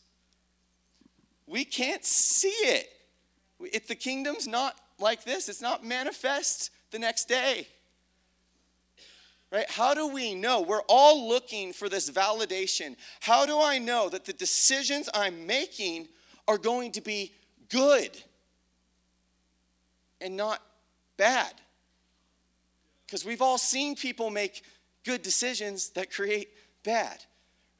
We 1.47 1.65
can't 1.65 2.05
see 2.05 2.49
it. 2.49 2.89
If 3.73 3.87
the 3.87 3.95
kingdom's 3.95 4.47
not 4.47 4.77
like 4.99 5.25
this, 5.25 5.49
it's 5.49 5.63
not 5.63 5.85
manifest 5.85 6.71
the 6.91 6.99
next 6.99 7.29
day. 7.29 7.67
Right? 9.53 9.69
How 9.69 9.95
do 9.95 10.07
we 10.07 10.35
know? 10.35 10.61
We're 10.61 10.83
all 10.89 11.29
looking 11.29 11.73
for 11.73 11.89
this 11.89 12.09
validation. 12.09 12.97
How 13.19 13.47
do 13.47 13.61
I 13.61 13.79
know 13.79 14.09
that 14.09 14.25
the 14.25 14.33
decisions 14.33 15.09
I'm 15.13 15.47
making 15.47 16.09
are 16.47 16.59
going 16.59 16.93
to 16.93 17.01
be 17.01 17.33
good? 17.69 18.17
and 20.21 20.37
not 20.37 20.63
bad. 21.17 21.53
Because 23.07 23.25
we've 23.25 23.43
all 23.43 23.59
seen 23.59 23.97
people 23.97 24.31
make 24.31 24.63
good 25.05 25.23
decisions 25.23 25.91
that 25.91 26.13
create 26.13 26.51
bad, 26.85 27.25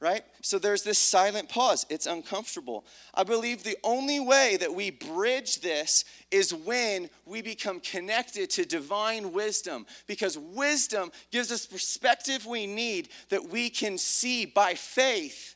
right? 0.01 0.23
So 0.41 0.57
there's 0.57 0.81
this 0.81 0.97
silent 0.97 1.47
pause. 1.47 1.85
It's 1.87 2.07
uncomfortable. 2.07 2.85
I 3.13 3.23
believe 3.23 3.63
the 3.63 3.77
only 3.83 4.19
way 4.19 4.57
that 4.59 4.73
we 4.73 4.89
bridge 4.89 5.61
this 5.61 6.03
is 6.31 6.53
when 6.53 7.09
we 7.25 7.43
become 7.43 7.79
connected 7.79 8.49
to 8.51 8.65
divine 8.65 9.31
wisdom, 9.31 9.85
because 10.07 10.39
wisdom 10.39 11.11
gives 11.29 11.51
us 11.51 11.67
perspective 11.67 12.47
we 12.47 12.65
need 12.65 13.09
that 13.29 13.49
we 13.49 13.69
can 13.69 13.97
see 13.99 14.45
by 14.45 14.73
faith 14.73 15.55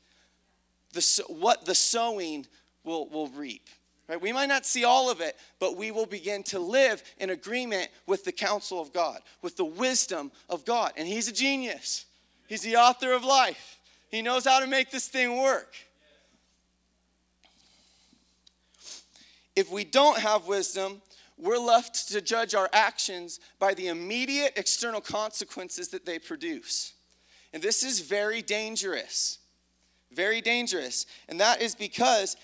the, 0.94 1.24
what 1.28 1.66
the 1.66 1.76
sowing 1.76 2.46
will, 2.84 3.10
will 3.10 3.28
reap. 3.30 3.68
Right? 4.08 4.22
We 4.22 4.32
might 4.32 4.50
not 4.50 4.68
see 4.68 4.84
all 4.84 5.10
of 5.10 5.22
it, 5.22 5.36
but 5.60 5.76
we 5.76 5.90
will 5.90 6.06
begin 6.06 6.44
to 6.44 6.60
live 6.60 7.02
in 7.18 7.32
agreement 7.32 7.90
with 8.06 8.24
the 8.24 8.32
counsel 8.32 8.80
of 8.80 8.94
God, 8.94 9.22
with 9.42 9.58
the 9.58 9.66
wisdom 9.66 10.32
of 10.48 10.66
God. 10.66 10.94
And 10.96 11.08
He's 11.08 11.28
a 11.28 11.34
genius, 11.34 12.06
He's 12.48 12.62
the 12.62 12.76
author 12.76 13.12
of 13.12 13.24
life. 13.24 13.80
He 14.10 14.22
knows 14.22 14.46
how 14.46 14.60
to 14.60 14.68
make 14.68 14.92
this 14.92 15.08
thing 15.08 15.42
work. 15.42 15.76
If 19.56 19.72
we 19.72 19.84
don't 19.84 20.20
have 20.20 20.48
wisdom, 20.48 21.02
we're 21.38 21.58
left 21.58 22.10
to 22.10 22.22
judge 22.22 22.56
our 22.56 22.70
actions 22.72 23.40
by 23.60 23.74
the 23.74 23.88
immediate 23.88 24.54
external 24.58 25.02
consequences 25.02 25.90
that 25.90 26.06
they 26.06 26.20
produce. 26.20 26.94
And 27.54 27.62
this 27.62 27.84
is 27.84 28.02
very 28.02 28.42
dangerous. 28.42 29.40
Very 30.12 30.42
dangerous. 30.42 31.06
And 31.28 31.40
that 31.40 31.62
is 31.62 31.76
because 31.76 32.38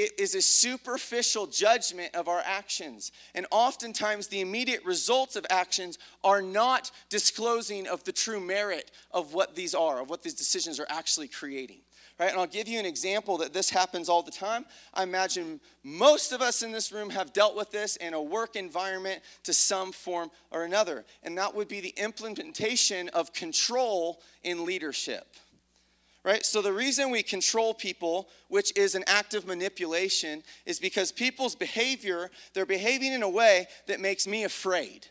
it 0.00 0.18
is 0.18 0.34
a 0.34 0.40
superficial 0.40 1.46
judgment 1.46 2.14
of 2.14 2.26
our 2.26 2.40
actions. 2.44 3.12
And 3.34 3.46
oftentimes, 3.50 4.28
the 4.28 4.40
immediate 4.40 4.82
results 4.84 5.36
of 5.36 5.44
actions 5.50 5.98
are 6.24 6.40
not 6.40 6.90
disclosing 7.10 7.86
of 7.86 8.02
the 8.04 8.12
true 8.12 8.40
merit 8.40 8.90
of 9.10 9.34
what 9.34 9.54
these 9.54 9.74
are, 9.74 10.00
of 10.00 10.08
what 10.08 10.22
these 10.22 10.34
decisions 10.34 10.80
are 10.80 10.86
actually 10.88 11.28
creating. 11.28 11.80
Right? 12.18 12.30
And 12.30 12.40
I'll 12.40 12.46
give 12.46 12.66
you 12.66 12.78
an 12.78 12.86
example 12.86 13.38
that 13.38 13.52
this 13.52 13.68
happens 13.68 14.08
all 14.08 14.22
the 14.22 14.30
time. 14.30 14.64
I 14.94 15.02
imagine 15.02 15.60
most 15.84 16.32
of 16.32 16.40
us 16.40 16.62
in 16.62 16.72
this 16.72 16.92
room 16.92 17.10
have 17.10 17.34
dealt 17.34 17.54
with 17.54 17.70
this 17.70 17.96
in 17.96 18.14
a 18.14 18.22
work 18.22 18.56
environment 18.56 19.20
to 19.44 19.52
some 19.52 19.92
form 19.92 20.30
or 20.50 20.64
another. 20.64 21.04
And 21.22 21.36
that 21.36 21.54
would 21.54 21.68
be 21.68 21.80
the 21.80 21.94
implementation 21.96 23.10
of 23.10 23.32
control 23.34 24.22
in 24.42 24.64
leadership 24.64 25.26
right? 26.24 26.44
So 26.44 26.60
the 26.60 26.72
reason 26.72 27.10
we 27.10 27.22
control 27.22 27.72
people, 27.72 28.28
which 28.48 28.76
is 28.76 28.94
an 28.94 29.04
act 29.06 29.34
of 29.34 29.46
manipulation, 29.46 30.42
is 30.66 30.78
because 30.78 31.12
people's 31.12 31.54
behavior, 31.54 32.30
they're 32.54 32.66
behaving 32.66 33.12
in 33.12 33.22
a 33.22 33.28
way 33.28 33.68
that 33.86 34.00
makes 34.00 34.26
me 34.26 34.44
afraid. 34.44 35.06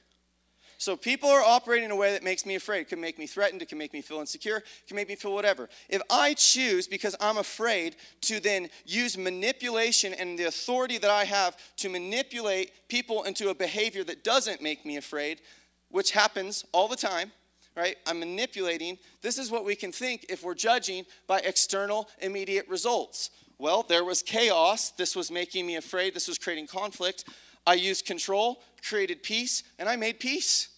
So 0.80 0.96
people 0.96 1.30
are 1.30 1.42
operating 1.42 1.86
in 1.86 1.92
a 1.92 1.96
way 1.96 2.14
that 2.14 2.24
makes 2.24 2.46
me 2.46 2.56
afraid. 2.56 2.82
It 2.82 2.88
can 2.88 3.02
make 3.02 3.20
me 3.20 3.28
threatened, 3.28 3.62
it 3.62 3.68
can 3.68 3.78
make 3.78 3.92
me 3.92 4.02
feel 4.02 4.22
insecure, 4.22 4.58
it 4.58 4.88
can 4.88 4.96
make 4.96 5.10
me 5.10 5.16
feel 5.16 5.34
whatever. 5.34 5.68
If 5.90 6.02
I 6.10 6.36
choose, 6.36 6.88
because 6.88 7.18
I'm 7.20 7.38
afraid, 7.38 7.98
to 8.22 8.40
then 8.40 8.70
use 8.86 9.18
manipulation 9.18 10.14
and 10.14 10.40
the 10.40 10.46
authority 10.46 10.98
that 11.00 11.12
I 11.12 11.26
have 11.26 11.58
to 11.78 11.90
manipulate 11.90 12.72
people 12.88 13.24
into 13.24 13.50
a 13.50 13.54
behavior 13.54 14.06
that 14.06 14.24
doesn't 14.24 14.62
make 14.62 14.86
me 14.86 14.96
afraid, 14.96 15.42
which 15.90 16.12
happens 16.12 16.64
all 16.72 16.88
the 16.88 16.96
time, 16.96 17.34
right? 17.80 17.96
I'm 18.06 18.20
manipulating. 18.20 18.98
This 19.22 19.38
is 19.38 19.50
what 19.50 19.64
we 19.64 19.76
can 19.76 19.92
think 19.92 20.26
if 20.30 20.44
we're 20.44 20.54
judging 20.54 21.06
by 21.28 21.40
external 21.40 22.10
immediate 22.22 22.68
results. 22.68 23.30
Well, 23.58 23.84
there 23.88 24.04
was 24.04 24.22
chaos. 24.22 24.92
This 24.92 25.16
was 25.16 25.32
making 25.32 25.66
me 25.66 25.78
afraid. 25.78 26.14
This 26.14 26.28
was 26.28 26.38
creating 26.38 26.68
conflict. 26.68 27.24
I 27.66 27.76
used 27.76 28.06
control, 28.06 28.62
created 28.86 29.24
peace, 29.24 29.64
and 29.78 29.88
I 29.88 29.96
made 29.96 30.20
peace. 30.20 30.70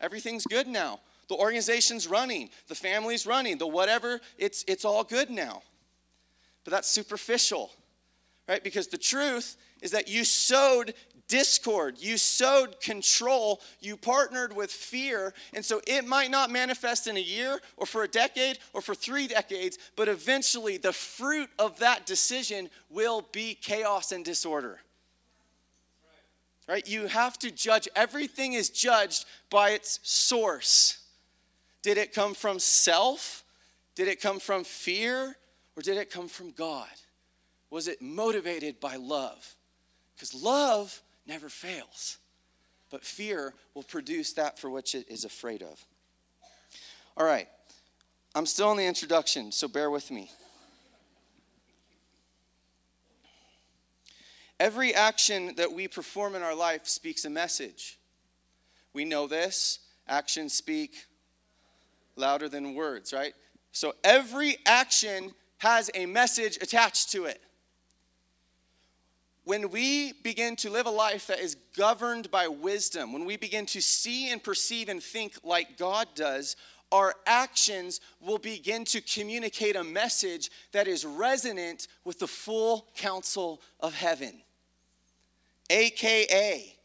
Everything's 0.00 0.46
good 0.46 0.66
now. 0.66 1.00
The 1.28 1.34
organization's 1.34 2.06
running, 2.06 2.48
the 2.68 2.74
family's 2.74 3.26
running, 3.26 3.58
the 3.58 3.66
whatever, 3.66 4.20
it's, 4.38 4.64
it's 4.66 4.86
all 4.86 5.04
good 5.04 5.28
now. 5.28 5.62
But 6.64 6.70
that's 6.70 6.88
superficial, 6.88 7.70
right? 8.48 8.64
Because 8.64 8.86
the 8.86 8.96
truth 8.96 9.56
is 9.82 9.90
that 9.90 10.08
you 10.08 10.24
sowed 10.24 10.94
discord, 11.28 11.96
you 11.98 12.16
sowed 12.16 12.80
control, 12.80 13.60
you 13.80 13.96
partnered 13.96 14.56
with 14.56 14.70
fear. 14.70 15.34
And 15.54 15.64
so 15.64 15.80
it 15.86 16.06
might 16.06 16.30
not 16.30 16.50
manifest 16.50 17.06
in 17.06 17.16
a 17.16 17.20
year 17.20 17.60
or 17.76 17.86
for 17.86 18.02
a 18.02 18.08
decade 18.08 18.58
or 18.72 18.80
for 18.80 18.94
three 18.94 19.28
decades, 19.28 19.78
but 19.94 20.08
eventually 20.08 20.78
the 20.78 20.92
fruit 20.92 21.50
of 21.58 21.78
that 21.78 22.06
decision 22.06 22.70
will 22.90 23.26
be 23.32 23.54
chaos 23.54 24.10
and 24.10 24.24
disorder. 24.24 24.80
Right? 26.66 26.86
You 26.86 27.06
have 27.06 27.38
to 27.38 27.50
judge, 27.50 27.88
everything 27.94 28.54
is 28.54 28.68
judged 28.68 29.24
by 29.48 29.70
its 29.70 30.00
source. 30.02 30.98
Did 31.82 31.96
it 31.96 32.12
come 32.12 32.34
from 32.34 32.58
self? 32.58 33.44
Did 33.94 34.08
it 34.08 34.20
come 34.20 34.38
from 34.38 34.64
fear? 34.64 35.36
Or 35.76 35.82
did 35.82 35.96
it 35.96 36.10
come 36.10 36.28
from 36.28 36.50
God? 36.50 36.88
Was 37.70 37.88
it 37.88 38.02
motivated 38.02 38.80
by 38.80 38.96
love? 38.96 39.54
Because 40.14 40.34
love 40.34 41.00
never 41.28 41.48
fails. 41.48 42.18
But 42.90 43.04
fear 43.04 43.54
will 43.74 43.82
produce 43.82 44.32
that 44.32 44.58
for 44.58 44.70
which 44.70 44.94
it 44.94 45.06
is 45.08 45.24
afraid 45.24 45.62
of. 45.62 45.84
All 47.16 47.26
right, 47.26 47.48
I'm 48.34 48.46
still 48.46 48.72
in 48.72 48.78
the 48.78 48.86
introduction, 48.86 49.52
so 49.52 49.68
bear 49.68 49.90
with 49.90 50.10
me. 50.10 50.30
Every 54.58 54.94
action 54.94 55.54
that 55.56 55.72
we 55.72 55.86
perform 55.86 56.34
in 56.34 56.42
our 56.42 56.54
life 56.54 56.88
speaks 56.88 57.24
a 57.24 57.30
message. 57.30 57.98
We 58.92 59.04
know 59.04 59.26
this. 59.26 59.80
Actions 60.08 60.54
speak 60.54 61.04
louder 62.16 62.48
than 62.48 62.74
words, 62.74 63.12
right? 63.12 63.34
So 63.70 63.94
every 64.02 64.56
action 64.66 65.32
has 65.58 65.90
a 65.94 66.06
message 66.06 66.56
attached 66.60 67.12
to 67.12 67.26
it 67.26 67.40
when 69.48 69.70
we 69.70 70.12
begin 70.12 70.56
to 70.56 70.68
live 70.68 70.84
a 70.84 70.90
life 70.90 71.28
that 71.28 71.40
is 71.40 71.54
governed 71.74 72.30
by 72.30 72.46
wisdom, 72.46 73.14
when 73.14 73.24
we 73.24 73.38
begin 73.38 73.64
to 73.64 73.80
see 73.80 74.30
and 74.30 74.44
perceive 74.44 74.90
and 74.90 75.02
think 75.02 75.38
like 75.42 75.78
God 75.78 76.06
does, 76.14 76.54
our 76.92 77.14
actions 77.24 78.02
will 78.20 78.36
begin 78.36 78.84
to 78.84 79.00
communicate 79.00 79.74
a 79.74 79.82
message 79.82 80.50
that 80.72 80.86
is 80.86 81.06
resonant 81.06 81.88
with 82.04 82.18
the 82.18 82.26
full 82.26 82.88
counsel 82.94 83.62
of 83.80 83.94
heaven. 83.94 84.42
AKA, 85.70 86.76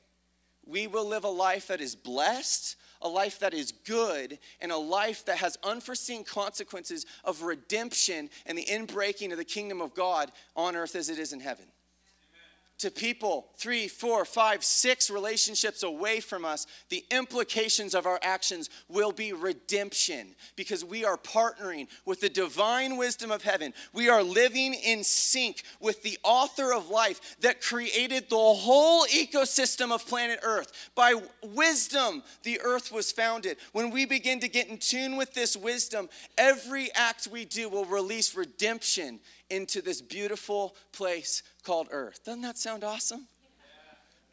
we 0.65 0.87
will 0.87 1.05
live 1.05 1.25
a 1.25 1.29
life 1.29 1.67
that 1.67 1.81
is 1.81 1.97
blessed, 1.97 2.77
a 3.01 3.09
life 3.09 3.39
that 3.39 3.53
is 3.53 3.73
good, 3.73 4.39
and 4.61 4.71
a 4.71 4.77
life 4.77 5.25
that 5.25 5.39
has 5.39 5.57
unforeseen 5.65 6.23
consequences 6.23 7.05
of 7.25 7.41
redemption 7.41 8.29
and 8.45 8.57
the 8.57 8.63
inbreaking 8.63 9.33
of 9.33 9.37
the 9.37 9.43
kingdom 9.43 9.81
of 9.81 9.93
God 9.93 10.31
on 10.55 10.77
earth 10.77 10.95
as 10.95 11.09
it 11.09 11.19
is 11.19 11.33
in 11.33 11.41
heaven 11.41 11.65
to 12.79 12.91
people 12.91 13.47
three, 13.55 13.87
four, 13.87 14.25
five, 14.25 14.63
six 14.63 15.09
relationships 15.09 15.83
away 15.83 16.19
from 16.19 16.43
us, 16.43 16.67
the 16.89 17.03
implications 17.11 17.93
of 17.95 18.05
our 18.05 18.19
actions 18.21 18.69
will 18.89 19.11
be 19.11 19.31
redemption 19.31 20.35
because 20.55 20.83
we 20.83 21.05
are 21.05 21.17
partnering 21.17 21.87
with 22.05 22.19
the 22.19 22.29
divine 22.29 22.97
wisdom 22.97 23.31
of 23.31 23.43
heaven. 23.43 23.73
We 23.93 24.09
are 24.09 24.23
living 24.23 24.73
in 24.73 25.03
sync 25.03 25.63
with 25.79 26.03
the 26.03 26.17
author 26.23 26.73
of 26.73 26.89
life 26.89 27.37
that 27.41 27.61
created 27.61 28.29
the 28.29 28.35
whole 28.35 29.05
ecosystem 29.05 29.91
of 29.91 30.05
planet 30.07 30.39
Earth. 30.43 30.91
By 30.95 31.15
wisdom, 31.41 32.23
the 32.43 32.59
earth 32.61 32.91
was 32.91 33.11
founded. 33.11 33.57
When 33.71 33.91
we 33.91 34.05
begin 34.05 34.39
to 34.41 34.47
get 34.47 34.67
in 34.67 34.77
tune 34.77 35.15
with 35.15 35.33
this 35.33 35.55
wisdom, 35.55 36.09
every 36.37 36.91
act 36.93 37.27
we 37.27 37.45
do 37.45 37.69
will 37.69 37.85
release 37.85 38.35
redemption 38.35 39.19
into 39.53 39.81
this 39.81 40.01
beautiful 40.01 40.75
place 40.91 41.43
called 41.63 41.87
earth. 41.91 42.23
Doesn't 42.23 42.41
that 42.41 42.57
sound 42.57 42.83
awesome? 42.83 43.27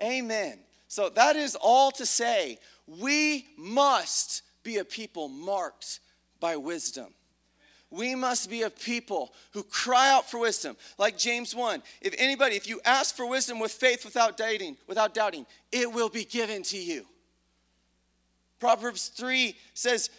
Yeah. 0.00 0.08
Amen. 0.08 0.58
So, 0.88 1.08
that 1.10 1.36
is 1.36 1.56
all 1.60 1.90
to 1.92 2.06
say, 2.06 2.58
we 2.86 3.46
must 3.56 4.42
be 4.62 4.78
a 4.78 4.84
people 4.84 5.28
marked 5.28 6.00
by 6.40 6.56
wisdom. 6.56 7.14
We 7.90 8.14
must 8.14 8.48
be 8.48 8.62
a 8.62 8.70
people 8.70 9.34
who 9.52 9.64
cry 9.64 10.10
out 10.10 10.30
for 10.30 10.38
wisdom. 10.38 10.76
Like 10.96 11.18
James 11.18 11.54
1. 11.54 11.82
If 12.00 12.14
anybody, 12.18 12.56
if 12.56 12.68
you 12.68 12.80
ask 12.84 13.16
for 13.16 13.26
wisdom 13.26 13.58
with 13.58 13.72
faith 13.72 14.04
without 14.04 14.36
doubting, 14.36 14.76
without 14.86 15.12
doubting, 15.12 15.44
it 15.72 15.92
will 15.92 16.08
be 16.08 16.24
given 16.24 16.62
to 16.64 16.78
you. 16.78 17.04
Proverbs 18.60 19.08
3 19.08 19.56
says, 19.74 20.10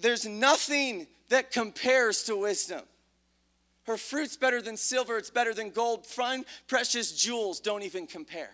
There's 0.00 0.26
nothing 0.26 1.06
that 1.28 1.52
compares 1.52 2.24
to 2.24 2.36
wisdom. 2.36 2.82
Her 3.90 3.96
fruit's 3.96 4.36
better 4.36 4.62
than 4.62 4.76
silver, 4.76 5.18
it's 5.18 5.30
better 5.30 5.52
than 5.52 5.70
gold. 5.70 6.06
Fine, 6.06 6.44
precious 6.68 7.10
jewels 7.10 7.58
don't 7.58 7.82
even 7.82 8.06
compare. 8.06 8.52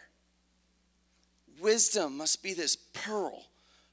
Wisdom 1.60 2.16
must 2.16 2.42
be 2.42 2.54
this 2.54 2.74
pearl 2.74 3.44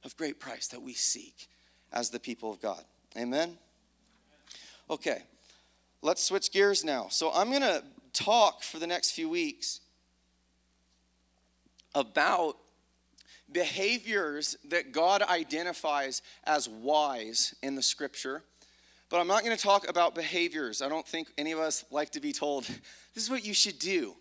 of 0.05 0.15
great 0.15 0.39
price 0.39 0.67
that 0.67 0.81
we 0.81 0.93
seek 0.93 1.49
as 1.91 2.09
the 2.09 2.19
people 2.19 2.49
of 2.49 2.61
God. 2.61 2.81
Amen? 3.17 3.57
Okay, 4.89 5.23
let's 6.01 6.23
switch 6.23 6.49
gears 6.49 6.85
now. 6.85 7.07
So 7.09 7.29
I'm 7.33 7.49
going 7.49 7.61
to 7.61 7.83
talk 8.13 8.63
for 8.63 8.79
the 8.79 8.87
next 8.87 9.11
few 9.11 9.27
weeks 9.27 9.81
about 11.93 12.55
behaviors 13.51 14.55
that 14.69 14.93
God 14.93 15.21
identifies 15.21 16.21
as 16.45 16.69
wise 16.69 17.53
in 17.61 17.75
the 17.75 17.83
scripture 17.83 18.43
but 19.13 19.19
I'm 19.19 19.27
not 19.27 19.43
going 19.43 19.55
to 19.55 19.61
talk 19.61 19.87
about 19.87 20.15
behaviors. 20.15 20.81
I 20.81 20.89
don't 20.89 21.07
think 21.07 21.27
any 21.37 21.51
of 21.51 21.59
us 21.59 21.85
like 21.91 22.09
to 22.13 22.19
be 22.19 22.33
told, 22.33 22.63
this 22.63 23.23
is 23.23 23.29
what 23.29 23.45
you 23.45 23.53
should 23.53 23.77
do. 23.77 24.15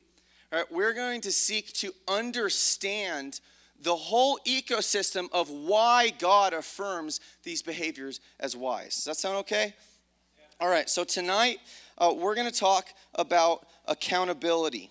All 0.53 0.59
right, 0.59 0.71
we're 0.71 0.93
going 0.93 1.23
to 1.23 1.33
seek 1.33 1.73
to 1.77 1.95
understand 2.07 3.41
the 3.81 3.97
whole 3.97 4.39
ecosystem 4.47 5.31
of 5.33 5.49
why 5.49 6.11
God 6.11 6.53
affirms 6.53 7.21
these 7.43 7.63
behaviors 7.63 8.21
as 8.39 8.55
wise. 8.55 8.97
Does 8.97 9.05
that 9.05 9.17
sound 9.17 9.37
okay? 9.39 9.73
All 10.61 10.69
right, 10.69 10.91
so 10.91 11.05
tonight 11.05 11.61
uh, 11.97 12.13
we're 12.15 12.35
going 12.35 12.51
to 12.51 12.55
talk 12.55 12.89
about 13.15 13.65
accountability. 13.89 14.91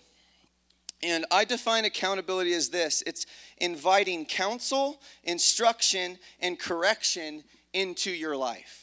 And 1.00 1.26
I 1.30 1.44
define 1.44 1.84
accountability 1.84 2.54
as 2.54 2.70
this 2.70 3.04
it's 3.06 3.24
inviting 3.58 4.26
counsel, 4.26 5.00
instruction, 5.22 6.18
and 6.40 6.58
correction 6.58 7.44
into 7.72 8.10
your 8.10 8.36
life. 8.36 8.81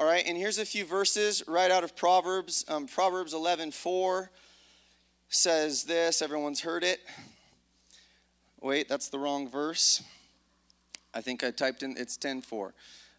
All 0.00 0.06
right, 0.06 0.24
and 0.26 0.34
here's 0.34 0.56
a 0.56 0.64
few 0.64 0.86
verses 0.86 1.42
right 1.46 1.70
out 1.70 1.84
of 1.84 1.94
Proverbs. 1.94 2.64
Um, 2.68 2.86
Proverbs 2.86 3.34
11 3.34 3.70
4 3.70 4.30
says 5.28 5.84
this. 5.84 6.22
Everyone's 6.22 6.62
heard 6.62 6.84
it. 6.84 7.00
Wait, 8.62 8.88
that's 8.88 9.10
the 9.10 9.18
wrong 9.18 9.46
verse. 9.46 10.02
I 11.12 11.20
think 11.20 11.44
I 11.44 11.50
typed 11.50 11.82
in, 11.82 11.96
it's 11.98 12.16
10 12.16 12.40
4. 12.40 12.72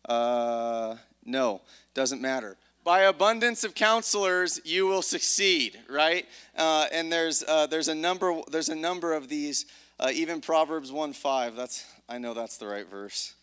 Uh, 0.10 0.96
no, 1.24 1.62
doesn't 1.94 2.20
matter. 2.20 2.58
By 2.84 3.02
abundance 3.02 3.64
of 3.64 3.76
counselors, 3.76 4.60
you 4.66 4.88
will 4.88 5.04
succeed, 5.04 5.80
right? 5.88 6.26
Uh, 6.58 6.88
and 6.92 7.14
there's, 7.14 7.44
uh, 7.48 7.68
there's, 7.68 7.90
a 7.90 7.96
number, 7.96 8.42
there's 8.50 8.70
a 8.70 8.76
number 8.76 9.14
of 9.14 9.30
these, 9.30 9.68
uh, 10.00 10.10
even 10.12 10.42
Proverbs 10.42 10.92
1 10.92 11.14
5. 11.14 11.56
That's, 11.56 11.86
I 12.10 12.18
know 12.18 12.34
that's 12.34 12.58
the 12.58 12.66
right 12.66 12.90
verse. 12.90 13.36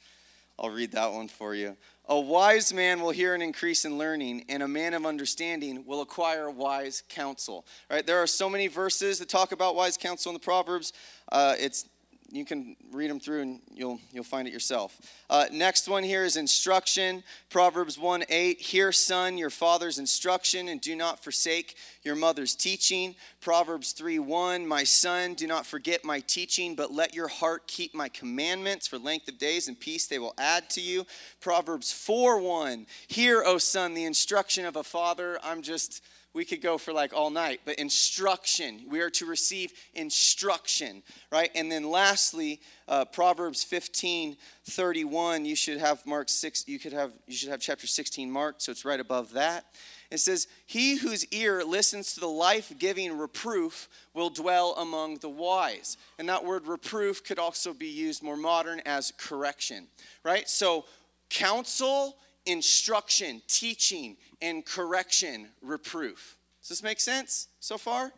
I'll 0.59 0.71
read 0.71 0.91
that 0.93 1.13
one 1.13 1.29
for 1.29 1.55
you. 1.55 1.77
A 2.11 2.19
wise 2.19 2.73
man 2.73 3.03
will 3.03 3.11
hear 3.11 3.35
an 3.35 3.43
increase 3.43 3.85
in 3.85 3.99
learning, 3.99 4.47
and 4.49 4.63
a 4.63 4.69
man 4.69 4.95
of 4.95 5.05
understanding 5.05 5.85
will 5.87 6.01
acquire 6.01 6.51
wise 6.51 7.03
counsel. 7.11 7.67
Right? 7.91 8.07
There 8.07 8.23
are 8.23 8.27
so 8.27 8.49
many 8.49 8.67
verses 8.67 9.19
that 9.19 9.29
talk 9.29 9.53
about 9.53 9.77
wise 9.77 9.99
counsel 9.99 10.31
in 10.31 10.35
the 10.35 10.41
Proverbs. 10.41 10.95
Uh, 11.31 11.55
it's 11.59 11.85
you 12.31 12.45
can 12.45 12.77
read 12.93 13.09
them 13.09 13.19
through 13.19 13.43
and 13.43 13.61
you'll 13.73 13.99
you'll 14.13 14.25
find 14.25 14.47
it 14.47 14.53
yourself. 14.53 15.01
Uh, 15.31 15.47
next 15.51 15.89
one 15.89 16.03
here 16.03 16.25
is 16.25 16.37
instruction. 16.37 17.23
Proverbs 17.49 17.99
1 17.99 18.25
8. 18.29 18.61
Hear, 18.61 18.93
son, 18.93 19.39
your 19.39 19.51
father's 19.51 19.99
instruction, 19.99 20.69
and 20.69 20.81
do 20.81 20.95
not 20.95 21.23
forsake 21.25 21.77
your 22.03 22.15
mother's 22.15 22.55
teaching. 22.55 23.15
Proverbs 23.41 23.93
3 23.93 24.19
1. 24.19 24.67
My 24.67 24.85
son, 24.85 25.35
do 25.35 25.47
not 25.47 25.67
forget 25.67 26.05
my 26.05 26.21
teaching, 26.21 26.75
but 26.75 26.93
let 26.93 27.15
your 27.15 27.29
heart 27.29 27.67
keep 27.67 27.95
my 27.95 28.09
commandments. 28.09 28.87
For 28.87 28.99
length 28.99 29.29
of 29.29 29.39
days 29.39 29.69
and 29.69 29.79
peace 29.79 30.07
they 30.07 30.19
will 30.19 30.35
add 30.39 30.69
to 30.71 30.81
you. 30.81 31.07
Proverbs 31.41 31.93
4 31.93 32.41
1. 32.41 32.87
Hear, 33.09 33.43
O 33.45 33.59
son, 33.59 33.95
the 33.95 34.05
instruction 34.05 34.67
of 34.67 34.77
a 34.77 34.85
father. 34.85 35.39
I'm 35.43 35.63
just 35.63 36.03
we 36.35 36.45
could 36.45 36.61
go 36.61 36.79
for 36.79 36.93
like 36.93 37.13
all 37.15 37.31
night, 37.31 37.61
but 37.65 37.77
instruction. 37.77 38.83
We 38.89 39.01
are 39.01 39.11
to 39.11 39.27
receive 39.27 39.73
instruction, 39.95 41.03
right? 41.33 41.51
And 41.55 41.73
then 41.73 41.91
lastly, 41.91 42.61
uh, 42.87 43.07
Proverbs 43.07 43.65
15, 43.65 44.37
31, 44.65 45.45
you 45.45 45.57
should 45.57 45.79
have 45.79 46.05
Mark 46.07 46.29
6, 46.29 46.65
you 46.69 46.79
could 46.79 46.93
have, 46.93 47.13
you 47.27 47.35
should 47.35 47.49
have 47.49 47.61
chapter 47.61 47.87
16 47.87 48.31
marked, 48.31 48.63
so 48.63 48.73
it's 48.73 48.85
right 48.85 49.01
above 49.01 49.33
that. 49.33 49.65
It 50.11 50.19
says, 50.19 50.49
He 50.67 50.97
whose 50.97 51.27
ear 51.33 51.65
listens 51.65 52.13
to 52.15 52.21
the 52.21 52.27
life 52.27 52.73
giving 52.79 53.17
reproof 53.17 53.89
will 54.15 54.31
dwell 54.31 54.75
among 54.79 55.19
the 55.19 55.29
wise. 55.29 55.97
And 56.19 56.29
that 56.29 56.45
word 56.45 56.67
reproof 56.67 57.25
could 57.25 57.39
also 57.39 57.73
be 57.73 57.89
used 57.89 58.23
more 58.23 58.37
modern 58.37 58.81
as 58.87 59.13
correction, 59.19 59.87
right? 60.25 60.49
So, 60.49 60.85
counsel 61.31 62.17
instruction, 62.49 63.43
teaching, 63.47 64.17
and 64.43 64.65
correction, 64.65 65.49
reproof. 65.63 66.37
Does 66.61 66.69
this 66.71 66.83
make 66.83 67.01
sense 67.01 67.49
so 67.61 67.79
far? 67.79 68.13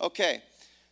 Okay. 0.00 0.42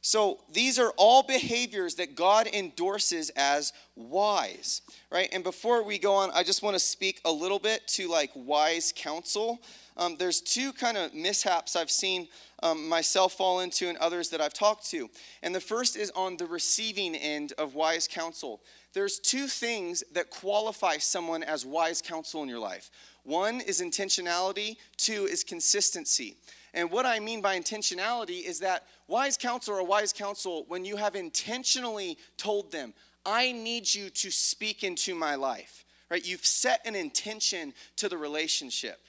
So 0.02 0.38
these 0.52 0.78
are 0.78 0.92
all 0.96 1.24
behaviors 1.24 1.96
that 1.96 2.14
God 2.14 2.46
endorses 2.46 3.30
as 3.30 3.72
wise, 3.96 4.82
right? 5.10 5.28
And 5.32 5.42
before 5.42 5.82
we 5.82 5.98
go 5.98 6.14
on, 6.14 6.30
I 6.32 6.44
just 6.44 6.62
want 6.62 6.74
to 6.74 6.80
speak 6.80 7.20
a 7.24 7.32
little 7.32 7.58
bit 7.58 7.88
to 7.88 8.08
like 8.08 8.30
wise 8.36 8.92
counsel. 8.94 9.60
Um, 9.96 10.16
there's 10.16 10.40
two 10.40 10.72
kind 10.72 10.96
of 10.96 11.12
mishaps 11.12 11.74
I've 11.74 11.90
seen 11.90 12.28
um, 12.66 12.88
myself 12.88 13.34
fall 13.34 13.60
into 13.60 13.88
and 13.88 13.98
others 13.98 14.30
that 14.30 14.40
I've 14.40 14.54
talked 14.54 14.90
to. 14.90 15.08
And 15.42 15.54
the 15.54 15.60
first 15.60 15.96
is 15.96 16.10
on 16.16 16.36
the 16.36 16.46
receiving 16.46 17.14
end 17.14 17.52
of 17.58 17.74
wise 17.74 18.08
counsel 18.08 18.60
there's 18.96 19.18
two 19.18 19.46
things 19.46 20.02
that 20.12 20.30
qualify 20.30 20.96
someone 20.96 21.42
as 21.42 21.66
wise 21.66 22.00
counsel 22.00 22.42
in 22.42 22.48
your 22.48 22.58
life 22.58 22.90
one 23.24 23.60
is 23.60 23.80
intentionality, 23.80 24.76
two 24.96 25.26
is 25.26 25.42
consistency. 25.42 26.36
And 26.72 26.90
what 26.92 27.04
I 27.04 27.18
mean 27.18 27.42
by 27.42 27.58
intentionality 27.58 28.44
is 28.44 28.60
that 28.60 28.84
wise 29.08 29.36
counsel 29.36 29.74
or 29.74 29.84
wise 29.84 30.12
counsel, 30.12 30.64
when 30.68 30.84
you 30.84 30.96
have 30.96 31.16
intentionally 31.16 32.18
told 32.36 32.70
them, 32.70 32.94
I 33.24 33.50
need 33.50 33.92
you 33.92 34.10
to 34.10 34.30
speak 34.30 34.84
into 34.84 35.16
my 35.16 35.34
life, 35.34 35.84
right? 36.08 36.24
You've 36.24 36.46
set 36.46 36.86
an 36.86 36.94
intention 36.94 37.74
to 37.96 38.08
the 38.08 38.16
relationship 38.16 39.00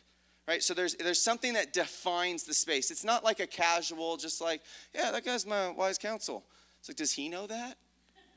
right? 0.48 0.64
So 0.64 0.74
there's 0.74 0.96
there's 0.96 1.22
something 1.22 1.54
that 1.54 1.74
defines 1.74 2.44
the 2.44 2.54
space. 2.54 2.90
It's 2.92 3.04
not 3.04 3.24
like 3.24 3.40
a 3.40 3.48
casual 3.48 4.18
just 4.18 4.42
like 4.42 4.62
yeah 4.94 5.12
that 5.12 5.26
guy's 5.26 5.46
my 5.46 5.70
wise 5.70 5.98
counsel. 5.98 6.44
It's 6.80 6.90
like 6.90 6.98
does 6.98 7.12
he 7.12 7.30
know 7.30 7.48
that? 7.48 7.78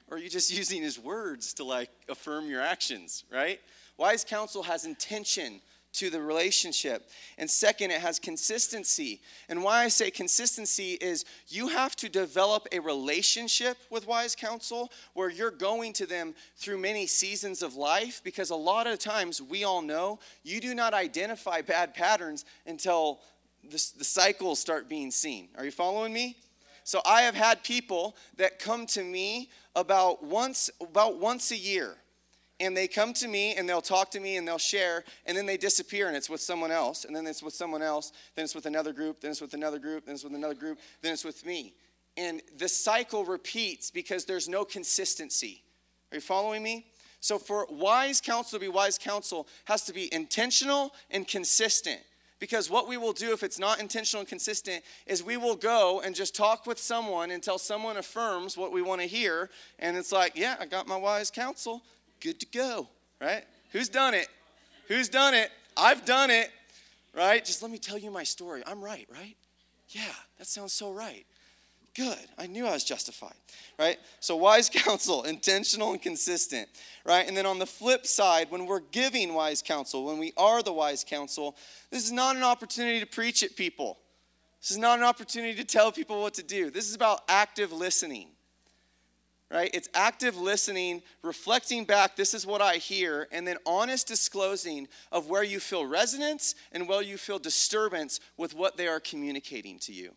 Or 0.08 0.16
are 0.16 0.20
you 0.20 0.28
just 0.28 0.50
using 0.56 0.82
his 0.82 0.98
words 0.98 1.54
to 1.54 1.64
like 1.64 1.90
affirm 2.08 2.48
your 2.48 2.60
actions, 2.60 3.24
right? 3.32 3.60
Wise 3.96 4.24
counsel 4.24 4.62
has 4.62 4.84
intention 4.84 5.60
to 5.92 6.10
the 6.10 6.20
relationship. 6.20 7.08
And 7.38 7.50
second, 7.50 7.90
it 7.90 8.00
has 8.00 8.18
consistency. 8.18 9.20
And 9.48 9.62
why 9.62 9.84
I 9.84 9.88
say 9.88 10.10
consistency 10.10 10.92
is 11.00 11.24
you 11.48 11.68
have 11.68 11.96
to 11.96 12.08
develop 12.08 12.68
a 12.72 12.78
relationship 12.78 13.76
with 13.90 14.06
wise 14.06 14.36
counsel 14.36 14.92
where 15.14 15.30
you're 15.30 15.50
going 15.50 15.92
to 15.94 16.06
them 16.06 16.34
through 16.56 16.78
many 16.78 17.06
seasons 17.06 17.62
of 17.62 17.74
life 17.74 18.20
because 18.22 18.50
a 18.50 18.56
lot 18.56 18.86
of 18.86 18.98
times 18.98 19.42
we 19.42 19.64
all 19.64 19.82
know 19.82 20.20
you 20.44 20.60
do 20.60 20.74
not 20.74 20.94
identify 20.94 21.60
bad 21.60 21.94
patterns 21.94 22.44
until 22.66 23.20
the, 23.64 23.92
the 23.98 24.04
cycles 24.04 24.58
start 24.58 24.88
being 24.88 25.10
seen. 25.10 25.48
Are 25.56 25.64
you 25.64 25.70
following 25.70 26.12
me? 26.12 26.36
So 26.84 27.00
I 27.04 27.22
have 27.22 27.34
had 27.34 27.62
people 27.62 28.16
that 28.36 28.58
come 28.58 28.86
to 28.86 29.04
me 29.04 29.50
about 29.76 30.24
once 30.24 30.70
about 30.80 31.18
once 31.18 31.50
a 31.50 31.56
year. 31.56 31.96
And 32.60 32.76
they 32.76 32.86
come 32.86 33.14
to 33.14 33.26
me 33.26 33.56
and 33.56 33.66
they'll 33.66 33.80
talk 33.80 34.10
to 34.12 34.20
me 34.20 34.36
and 34.36 34.46
they'll 34.46 34.58
share, 34.58 35.02
and 35.26 35.36
then 35.36 35.46
they 35.46 35.56
disappear 35.56 36.08
and 36.08 36.16
it's 36.16 36.28
with 36.28 36.42
someone 36.42 36.70
else, 36.70 37.06
and 37.06 37.16
then 37.16 37.26
it's 37.26 37.42
with 37.42 37.54
someone 37.54 37.82
else, 37.82 38.12
then 38.36 38.44
it's 38.44 38.54
with 38.54 38.66
another 38.66 38.92
group, 38.92 39.20
then 39.20 39.30
it's 39.30 39.40
with 39.40 39.54
another 39.54 39.78
group, 39.78 40.04
then 40.04 40.14
it's 40.14 40.24
with 40.24 40.34
another 40.34 40.54
group, 40.54 40.78
then 41.00 41.12
it's 41.12 41.24
with 41.24 41.44
me. 41.46 41.72
And 42.16 42.42
the 42.58 42.68
cycle 42.68 43.24
repeats 43.24 43.90
because 43.90 44.26
there's 44.26 44.48
no 44.48 44.64
consistency. 44.64 45.62
Are 46.12 46.16
you 46.16 46.20
following 46.20 46.62
me? 46.62 46.86
So, 47.20 47.38
for 47.38 47.66
wise 47.70 48.20
counsel 48.20 48.58
to 48.58 48.64
be 48.64 48.68
wise 48.68 48.98
counsel, 48.98 49.46
has 49.66 49.84
to 49.84 49.92
be 49.92 50.12
intentional 50.12 50.92
and 51.10 51.26
consistent. 51.26 52.00
Because 52.40 52.70
what 52.70 52.88
we 52.88 52.96
will 52.96 53.12
do 53.12 53.32
if 53.32 53.42
it's 53.42 53.58
not 53.58 53.80
intentional 53.80 54.20
and 54.20 54.28
consistent 54.28 54.82
is 55.06 55.22
we 55.22 55.36
will 55.36 55.56
go 55.56 56.00
and 56.00 56.14
just 56.14 56.34
talk 56.34 56.66
with 56.66 56.78
someone 56.78 57.30
until 57.30 57.58
someone 57.58 57.98
affirms 57.98 58.56
what 58.56 58.72
we 58.72 58.80
want 58.80 59.02
to 59.02 59.06
hear. 59.06 59.50
And 59.78 59.94
it's 59.94 60.10
like, 60.10 60.32
yeah, 60.36 60.56
I 60.58 60.64
got 60.64 60.88
my 60.88 60.96
wise 60.96 61.30
counsel. 61.30 61.82
Good 62.20 62.40
to 62.40 62.46
go, 62.46 62.88
right? 63.20 63.44
Who's 63.72 63.88
done 63.88 64.14
it? 64.14 64.28
Who's 64.88 65.08
done 65.08 65.34
it? 65.34 65.50
I've 65.76 66.04
done 66.04 66.30
it, 66.30 66.50
right? 67.14 67.44
Just 67.44 67.62
let 67.62 67.70
me 67.70 67.78
tell 67.78 67.98
you 67.98 68.10
my 68.10 68.24
story. 68.24 68.62
I'm 68.66 68.82
right, 68.82 69.06
right? 69.12 69.36
Yeah, 69.88 70.02
that 70.38 70.46
sounds 70.46 70.72
so 70.72 70.92
right. 70.92 71.24
Good. 71.94 72.18
I 72.38 72.46
knew 72.46 72.66
I 72.66 72.72
was 72.72 72.84
justified, 72.84 73.34
right? 73.78 73.98
So, 74.20 74.36
wise 74.36 74.68
counsel, 74.72 75.24
intentional 75.24 75.92
and 75.92 76.00
consistent, 76.00 76.68
right? 77.04 77.26
And 77.26 77.36
then 77.36 77.46
on 77.46 77.58
the 77.58 77.66
flip 77.66 78.06
side, 78.06 78.50
when 78.50 78.66
we're 78.66 78.80
giving 78.80 79.34
wise 79.34 79.60
counsel, 79.60 80.04
when 80.04 80.18
we 80.18 80.32
are 80.36 80.62
the 80.62 80.72
wise 80.72 81.04
counsel, 81.04 81.56
this 81.90 82.04
is 82.04 82.12
not 82.12 82.36
an 82.36 82.44
opportunity 82.44 83.00
to 83.00 83.06
preach 83.06 83.42
at 83.42 83.56
people. 83.56 83.98
This 84.60 84.70
is 84.70 84.78
not 84.78 84.98
an 84.98 85.04
opportunity 85.04 85.54
to 85.54 85.64
tell 85.64 85.90
people 85.90 86.20
what 86.20 86.34
to 86.34 86.42
do. 86.42 86.70
This 86.70 86.88
is 86.88 86.94
about 86.94 87.22
active 87.28 87.72
listening, 87.72 88.28
right? 89.50 89.70
It's 89.74 89.88
active 89.94 90.36
listening, 90.36 91.02
reflecting 91.22 91.84
back, 91.84 92.16
this 92.16 92.34
is 92.34 92.46
what 92.46 92.62
I 92.62 92.76
hear, 92.76 93.26
and 93.32 93.46
then 93.46 93.56
honest 93.66 94.06
disclosing 94.06 94.86
of 95.10 95.28
where 95.28 95.42
you 95.42 95.58
feel 95.58 95.84
resonance 95.86 96.54
and 96.72 96.88
where 96.88 97.02
you 97.02 97.16
feel 97.16 97.38
disturbance 97.38 98.20
with 98.36 98.54
what 98.54 98.76
they 98.76 98.86
are 98.86 99.00
communicating 99.00 99.78
to 99.80 99.92
you. 99.92 100.12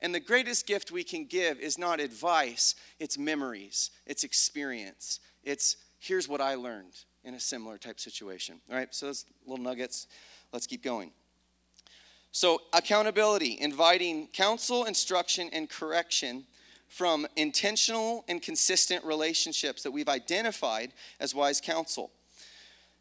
And 0.00 0.12
the 0.12 0.20
greatest 0.20 0.66
gift 0.66 0.90
we 0.90 1.04
can 1.04 1.26
give 1.26 1.60
is 1.60 1.78
not 1.78 2.00
advice, 2.00 2.74
it's 2.98 3.16
memories, 3.16 3.90
it's 4.04 4.24
experience. 4.24 5.20
It's 5.44 5.76
here's 6.00 6.28
what 6.28 6.40
I 6.40 6.56
learned 6.56 6.94
in 7.22 7.34
a 7.34 7.40
similar 7.40 7.78
type 7.78 8.00
situation. 8.00 8.60
All 8.68 8.76
right, 8.76 8.92
so 8.92 9.06
those 9.06 9.24
little 9.46 9.62
nuggets. 9.62 10.08
Let's 10.52 10.66
keep 10.66 10.82
going. 10.82 11.12
So, 12.32 12.62
accountability, 12.72 13.58
inviting 13.60 14.26
counsel, 14.28 14.84
instruction, 14.84 15.50
and 15.52 15.68
correction 15.68 16.44
from 16.92 17.26
intentional 17.36 18.22
and 18.28 18.42
consistent 18.42 19.02
relationships 19.02 19.82
that 19.82 19.90
we've 19.90 20.10
identified 20.10 20.92
as 21.20 21.34
wise 21.34 21.58
counsel. 21.58 22.10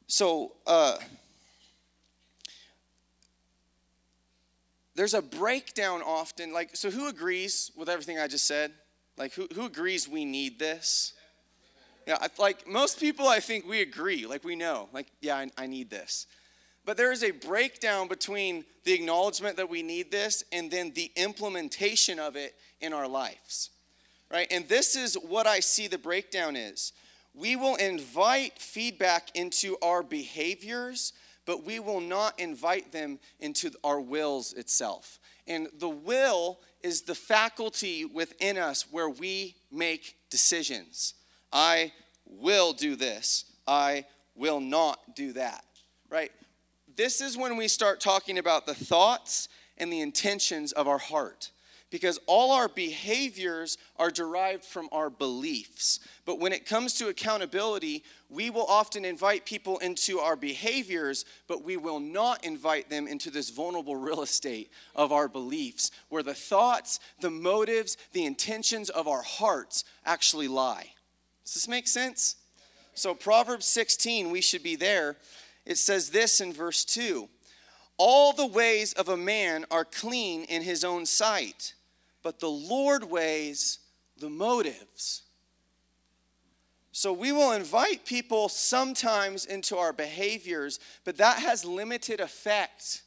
So, 0.08 0.54
uh, 0.66 0.98
there's 4.96 5.14
a 5.14 5.22
breakdown 5.22 6.02
often. 6.06 6.54
Like, 6.54 6.74
so 6.74 6.90
who 6.90 7.10
agrees 7.10 7.72
with 7.76 7.90
everything 7.90 8.18
I 8.18 8.28
just 8.28 8.48
said? 8.48 8.72
Like, 9.18 9.34
who, 9.34 9.48
who 9.54 9.66
agrees 9.66 10.08
we 10.08 10.24
need 10.24 10.58
this? 10.58 11.12
Yeah, 12.08 12.26
like 12.40 12.66
most 12.66 12.98
people, 12.98 13.28
I 13.28 13.42
think 13.42 13.68
we 13.68 13.82
agree. 13.82 14.26
Like, 14.26 14.46
we 14.46 14.56
know, 14.56 14.88
like, 14.94 15.08
yeah, 15.20 15.36
I, 15.36 15.50
I 15.58 15.68
need 15.68 15.90
this. 15.90 16.28
But 16.86 16.96
there 16.96 17.12
is 17.12 17.24
a 17.24 17.32
breakdown 17.32 18.08
between 18.08 18.64
the 18.86 18.94
acknowledgement 18.94 19.58
that 19.58 19.70
we 19.70 19.84
need 19.84 20.12
this 20.12 20.46
and 20.52 20.72
then 20.72 20.92
the 20.94 21.12
implementation 21.16 22.20
of 22.20 22.38
it 22.38 22.56
in 22.82 22.94
our 22.94 23.08
lives, 23.08 23.70
right? 24.32 24.48
And 24.52 24.68
this 24.68 24.96
is 24.96 25.16
what 25.16 25.48
I 25.48 25.60
see 25.60 25.88
the 25.88 25.98
breakdown 25.98 26.56
is. 26.56 26.94
We 27.34 27.56
will 27.56 27.76
invite 27.76 28.60
feedback 28.60 29.30
into 29.36 29.78
our 29.82 30.04
behaviors 30.04 31.14
but 31.46 31.66
we 31.66 31.80
will 31.80 32.02
not 32.02 32.40
invite 32.40 32.92
them 32.92 33.20
into 33.40 33.72
our 33.84 34.00
wills 34.00 34.54
itself. 34.54 35.20
And 35.48 35.68
the 35.78 35.90
will 35.90 36.60
is 36.82 37.02
the 37.02 37.16
faculty 37.16 38.06
within 38.06 38.58
us 38.58 38.86
where 38.92 39.10
we 39.10 39.56
make 39.72 40.18
decisions. 40.30 41.16
I 41.52 41.92
will 42.26 42.74
do 42.74 42.96
this. 42.96 43.46
I 43.68 44.06
will 44.36 44.60
not 44.60 45.16
do 45.16 45.34
that. 45.34 45.66
Right? 46.10 46.32
This 46.96 47.22
is 47.22 47.38
when 47.38 47.58
we 47.58 47.68
start 47.68 48.00
talking 48.00 48.38
about 48.38 48.66
the 48.66 48.76
thoughts 48.76 49.50
and 49.78 49.92
the 49.92 50.02
intentions 50.02 50.72
of 50.74 50.88
our 50.88 51.00
heart 51.00 51.52
because 51.92 52.18
all 52.26 52.54
our 52.54 52.70
behaviors 52.70 53.78
are 53.98 54.10
derived 54.10 54.64
from 54.64 54.88
our 54.92 55.10
beliefs. 55.10 56.00
But 56.26 56.40
when 56.40 56.54
it 56.54 56.66
comes 56.66 56.94
to 56.96 57.10
accountability, 57.10 58.04
we 58.30 58.50
will 58.50 58.66
often 58.66 59.04
invite 59.04 59.46
people 59.46 59.78
into 59.80 60.20
our 60.20 60.38
behaviors, 60.38 61.26
but 61.48 61.64
we 61.64 61.76
will 61.76 62.00
not 62.00 62.46
invite 62.46 62.90
them 62.90 63.08
into 63.08 63.30
this 63.30 63.50
vulnerable 63.50 63.96
real 63.98 64.24
estate 64.24 64.72
of 64.96 65.12
our 65.12 65.28
beliefs, 65.28 65.92
where 66.10 66.24
the 66.24 66.34
thoughts, 66.34 67.00
the 67.20 67.30
motives, 67.30 67.98
the 68.14 68.26
intentions 68.26 68.90
of 68.90 69.08
our 69.08 69.22
hearts 69.22 69.84
actually 70.06 70.48
lie. 70.48 70.94
Does 71.44 71.56
this 71.56 71.68
make 71.68 71.88
sense? 71.88 72.38
So, 72.94 73.14
Proverbs 73.14 73.66
16, 73.66 74.32
we 74.32 74.42
should 74.42 74.64
be 74.64 74.78
there. 74.78 75.18
It 75.66 75.78
says 75.78 76.10
this 76.10 76.40
in 76.40 76.54
verse 76.54 76.86
2 76.86 77.28
All 77.98 78.32
the 78.32 78.48
ways 78.48 78.94
of 78.94 79.10
a 79.10 79.18
man 79.18 79.66
are 79.70 79.86
clean 79.86 80.46
in 80.46 80.62
his 80.62 80.86
own 80.86 81.06
sight 81.06 81.74
but 82.24 82.40
the 82.40 82.50
Lord 82.50 83.04
weighs 83.04 83.80
the 84.18 84.30
motives. 84.30 85.24
So 86.92 87.14
we 87.14 87.32
will 87.32 87.54
invite 87.54 88.06
people 88.06 88.50
sometimes 88.50 89.46
into 89.46 89.78
our 89.78 89.94
behaviors, 89.94 90.80
but 91.06 91.18
that 91.18 91.40
has 91.40 91.64
limited 91.64 92.20
effect 92.20 93.04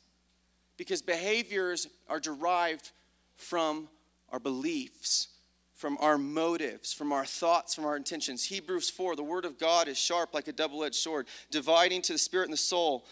because 0.76 1.02
behaviors 1.02 1.86
are 2.08 2.18
derived 2.18 2.90
from 3.36 3.88
our 4.30 4.40
beliefs, 4.40 5.28
from 5.74 5.98
our 6.00 6.16
motives, 6.16 6.92
from 6.92 7.12
our 7.12 7.26
thoughts, 7.26 7.74
from 7.74 7.84
our 7.84 7.96
intentions. 7.96 8.44
Hebrews 8.44 8.90
4 8.90 9.16
the 9.16 9.22
word 9.22 9.44
of 9.44 9.58
God 9.58 9.86
is 9.86 9.98
sharp 9.98 10.34
like 10.34 10.48
a 10.48 10.52
double 10.52 10.82
edged 10.82 10.96
sword, 10.96 11.26
dividing 11.50 12.02
to 12.02 12.12
the 12.12 12.18
spirit 12.18 12.44
and 12.44 12.52
the 12.52 12.58
soul, 12.58 13.06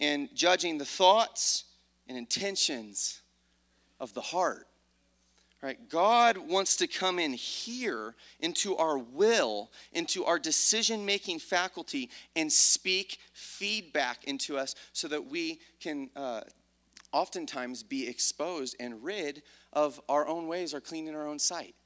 and 0.00 0.28
judging 0.34 0.78
the 0.78 0.84
thoughts 0.84 1.64
and 2.08 2.16
intentions 2.16 3.20
of 3.98 4.14
the 4.14 4.20
heart. 4.20 4.66
Right? 5.62 5.88
God 5.88 6.38
wants 6.38 6.74
to 6.76 6.88
come 6.88 7.20
in 7.20 7.32
here 7.34 8.16
into 8.40 8.76
our 8.76 8.98
will, 8.98 9.70
into 9.92 10.24
our 10.24 10.40
decision 10.40 11.06
making 11.06 11.38
faculty, 11.38 12.10
and 12.34 12.52
speak 12.52 13.18
feedback 13.32 14.24
into 14.24 14.58
us 14.58 14.74
so 14.92 15.06
that 15.06 15.26
we 15.30 15.60
can 15.78 16.10
uh, 16.16 16.40
oftentimes 17.12 17.84
be 17.84 18.08
exposed 18.08 18.74
and 18.80 19.04
rid 19.04 19.42
of 19.72 20.00
our 20.08 20.26
own 20.26 20.48
ways 20.48 20.74
or 20.74 20.80
clean 20.80 21.06
in 21.06 21.14
our 21.14 21.28
own 21.28 21.38
sight. 21.38 21.76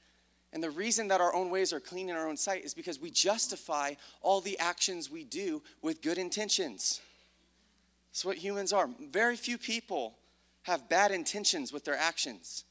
And 0.55 0.63
the 0.63 0.71
reason 0.71 1.09
that 1.09 1.21
our 1.21 1.35
own 1.35 1.51
ways 1.51 1.75
are 1.75 1.81
clean 1.81 2.09
in 2.09 2.17
our 2.17 2.27
own 2.27 2.39
sight 2.39 2.65
is 2.65 2.73
because 2.73 2.99
we 2.99 3.11
justify 3.11 3.93
all 4.23 4.41
the 4.41 4.59
actions 4.59 5.11
we 5.11 5.25
do 5.25 5.63
with 5.83 6.01
good 6.01 6.17
intentions. 6.17 7.03
That's 8.11 8.25
what 8.25 8.39
humans 8.39 8.73
are. 8.73 8.89
Very 9.11 9.37
few 9.37 9.59
people 9.59 10.17
have 10.63 10.89
bad 10.89 11.11
intentions 11.11 11.75
with 11.75 11.85
their 11.85 11.97
actions 11.97 12.65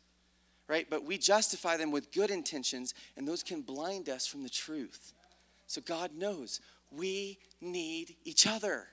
right? 0.67 0.87
But 0.89 1.03
we 1.03 1.17
justify 1.17 1.77
them 1.77 1.91
with 1.91 2.11
good 2.11 2.31
intentions, 2.31 2.93
and 3.17 3.27
those 3.27 3.43
can 3.43 3.61
blind 3.61 4.09
us 4.09 4.25
from 4.25 4.43
the 4.43 4.49
truth. 4.49 5.13
So 5.67 5.81
God 5.81 6.11
knows 6.15 6.61
we 6.91 7.39
need 7.61 8.15
each 8.23 8.47
other. 8.47 8.87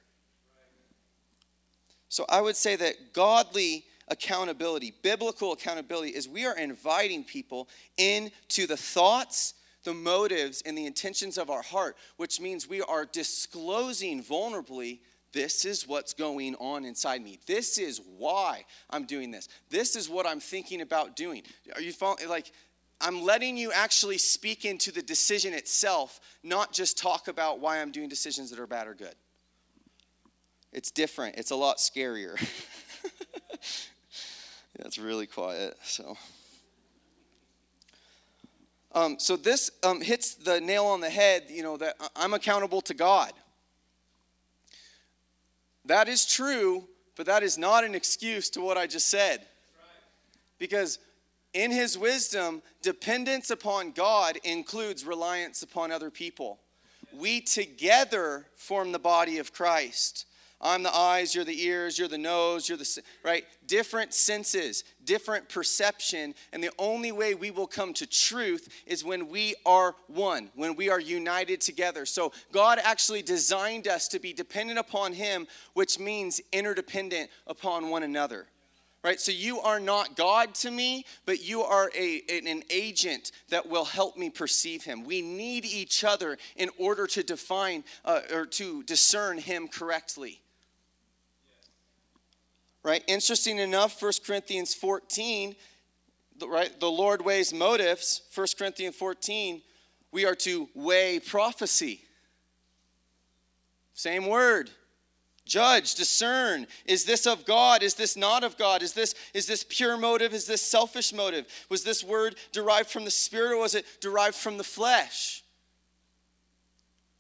So 2.09 2.27
I 2.29 2.41
would 2.41 2.57
say 2.57 2.77
that 2.77 3.15
godly 3.15 3.85
accountability, 4.09 4.93
biblical 5.03 5.53
accountability, 5.53 6.11
is 6.11 6.29
we 6.29 6.45
are 6.45 6.57
inviting 6.57 7.25
people 7.25 7.69
into 7.97 8.67
the 8.67 8.77
thoughts, 8.77 9.55
the 9.85 9.95
motives, 9.95 10.63
and 10.67 10.77
the 10.77 10.87
intentions 10.87 11.39
of 11.39 11.49
our 11.49 11.63
heart, 11.63 11.97
which 12.19 12.41
means 12.41 12.69
we 12.69 12.83
are 12.83 13.07
disclosing 13.07 14.23
vulnerably 14.23 14.99
this 15.33 15.65
is 15.65 15.89
what's 15.89 16.13
going 16.13 16.55
on 16.57 16.85
inside 16.85 17.23
me. 17.23 17.39
This 17.47 17.79
is 17.79 18.01
why 18.19 18.65
I'm 18.91 19.05
doing 19.05 19.31
this. 19.31 19.49
This 19.71 19.97
is 19.97 20.09
what 20.09 20.27
I'm 20.27 20.41
thinking 20.41 20.81
about 20.81 21.17
doing. 21.17 21.43
Are 21.75 21.81
you 21.81 21.93
following? 21.93 22.29
Like, 22.29 22.53
I'm 23.01 23.23
letting 23.23 23.57
you 23.57 23.73
actually 23.73 24.19
speak 24.19 24.65
into 24.65 24.93
the 24.93 25.03
decision 25.03 25.55
itself, 25.55 26.21
not 26.43 26.73
just 26.73 26.97
talk 26.97 27.29
about 27.29 27.61
why 27.61 27.81
I'm 27.81 27.91
doing 27.91 28.09
decisions 28.09 28.51
that 28.51 28.61
are 28.61 28.67
bad 28.67 28.87
or 28.87 28.95
good. 28.95 29.15
It's 30.73 30.91
different, 30.91 31.37
it's 31.37 31.51
a 31.51 31.57
lot 31.57 31.79
scarier. 31.79 32.39
it's 34.77 34.99
really 34.99 35.27
quiet, 35.27 35.77
so. 35.83 36.17
Um, 38.95 39.19
so 39.19 39.37
this 39.37 39.71
um, 39.83 40.01
hits 40.01 40.35
the 40.35 40.61
nail 40.61 40.85
on 40.85 41.01
the 41.01 41.11
head, 41.11 41.45
you 41.49 41.63
know, 41.63 41.77
that 41.79 41.97
I'm 42.15 42.35
accountable 42.35 42.83
to 42.83 42.95
God. 42.95 43.33
That 45.85 46.09
is 46.09 46.27
true, 46.27 46.89
but 47.17 47.27
that 47.27 47.43
is 47.43 47.59
not 47.59 47.85
an 47.85 47.95
excuse 47.95 48.51
to 48.51 48.61
what 48.61 48.77
I 48.77 48.87
just 48.87 49.09
said. 49.09 49.47
Because 50.59 50.99
in 51.55 51.71
his 51.71 51.99
wisdom, 51.99 52.63
dependence 52.83 53.51
upon 53.51 53.93
God 53.93 54.39
includes 54.45 55.05
reliance 55.05 55.63
upon 55.63 55.93
other 55.93 56.11
people. 56.11 56.61
We 57.13 57.41
together 57.41 58.47
form 58.55 58.93
the 58.93 58.99
body 58.99 59.39
of 59.39 59.53
Christ. 59.53 60.27
I'm 60.63 60.85
the 60.85 60.95
eyes, 60.95 61.35
you're 61.35 61.45
the 61.45 61.61
ears, 61.65 61.99
you're 61.99 62.09
the 62.09 62.19
nose, 62.19 62.69
you're 62.69 62.79
the, 62.79 63.03
right? 63.25 63.45
Different 63.67 64.15
senses, 64.15 64.85
different 65.05 65.49
perception. 65.49 66.35
And 66.53 66.63
the 66.63 66.71
only 66.79 67.11
way 67.11 67.35
we 67.35 67.51
will 67.51 67.67
come 67.67 67.93
to 67.95 68.07
truth 68.07 68.69
is 68.87 69.05
when 69.05 69.29
we 69.29 69.57
are 69.67 69.97
one, 70.07 70.51
when 70.55 70.77
we 70.77 70.89
are 70.89 71.01
united 71.01 71.61
together. 71.61 72.07
So 72.07 72.33
God 72.53 72.79
actually 72.83 73.23
designed 73.23 73.89
us 73.89 74.07
to 74.09 74.21
be 74.21 74.33
dependent 74.33 74.79
upon 74.79 75.15
Him, 75.15 75.49
which 75.75 75.99
means 75.99 76.41
interdependent 76.53 77.29
upon 77.47 77.91
one 77.91 78.05
another 78.05 78.47
right? 79.05 79.21
So 79.21 79.33
you 79.33 79.59
are 79.61 79.81
not 79.81 80.17
God 80.17 80.55
to 80.57 80.71
me, 80.71 81.05
but 81.27 81.43
you 81.43 81.63
are 81.63 81.91
a, 81.97 82.23
an 82.29 82.63
agent 82.71 83.33
that 83.49 83.69
will 83.69 83.85
help 83.85 84.17
me 84.17 84.31
perceive 84.31 84.85
Him. 84.85 85.03
We 85.03 85.23
need 85.23 85.65
each 85.65 86.05
other 86.05 86.39
in 86.55 86.71
order 86.79 87.07
to 87.09 87.23
define 87.25 87.83
uh, 88.05 88.21
or 88.33 88.47
to 88.47 88.85
discern 88.85 89.39
Him 89.39 89.67
correctly. 89.67 90.42
Right? 92.83 93.05
Interesting 93.07 93.59
enough, 93.59 94.01
1 94.03 94.13
Corinthians 94.27 94.75
14, 94.75 95.55
right? 96.47 96.81
The 96.81 96.91
Lord 96.91 97.25
weighs 97.25 97.53
motives. 97.53 98.23
1 98.35 98.47
Corinthians 98.59 98.97
14, 98.97 99.63
we 100.11 100.27
are 100.27 100.35
to 100.37 100.69
weigh 100.75 101.21
prophecy. 101.21 102.03
Same 103.95 104.27
word 104.27 104.71
judge 105.45 105.95
discern 105.97 106.67
is 106.87 107.05
this 107.05 107.27
of 107.27 107.45
god 107.45 107.83
is 107.83 107.95
this 107.95 108.17
not 108.17 108.45
of 108.45 108.57
god 108.57 108.83
is 108.83 108.93
this 108.93 109.15
is 109.35 109.47
this 109.47 109.65
pure 109.69 109.97
motive 109.97 110.33
is 110.33 110.47
this 110.47 110.63
selfish 110.63 111.13
motive 111.13 111.47
was 111.69 111.83
this 111.83 112.05
word 112.05 112.37
derived 112.53 112.89
from 112.89 113.05
the 113.05 113.11
spirit 113.11 113.53
or 113.53 113.59
was 113.59 113.75
it 113.75 113.85
derived 114.01 114.37
from 114.37 114.57
the 114.57 114.65
flesh 114.65 115.42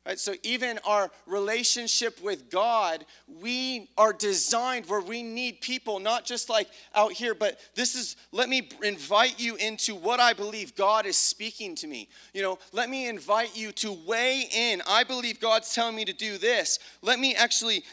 right? 0.07 0.19
So 0.19 0.35
even 0.43 0.79
our 0.87 1.11
relationship 1.27 2.21
with 2.23 2.51
god 2.51 3.05
we 3.41 3.89
are 3.97 4.13
designed 4.13 4.87
where 4.87 5.01
we 5.01 5.23
need 5.23 5.61
people 5.61 6.01
not 6.01 6.25
just 6.25 6.49
like 6.49 6.69
out 6.95 7.13
here 7.13 7.35
but 7.35 7.61
this 7.75 7.95
is 7.95 8.17
let 8.33 8.49
me 8.49 8.69
invite 8.83 9.41
you 9.41 9.57
into 9.57 9.95
what 9.95 10.21
i 10.21 10.33
believe 10.33 10.75
god 10.75 11.07
is 11.07 11.17
speaking 11.17 11.75
to 11.77 11.87
me. 11.87 12.09
You 12.35 12.43
know 12.43 12.59
let 12.73 12.91
me 12.91 13.09
invite 13.09 13.57
you 13.57 13.73
to 13.73 13.93
weigh 14.07 14.49
in. 14.53 14.83
I 14.89 15.05
believe 15.05 15.41
god's 15.41 15.75
telling 15.75 15.97
me 15.97 16.05
to 16.05 16.13
do 16.13 16.39
this. 16.39 16.79
Let 17.03 17.19
me 17.19 17.35
actually 17.35 17.85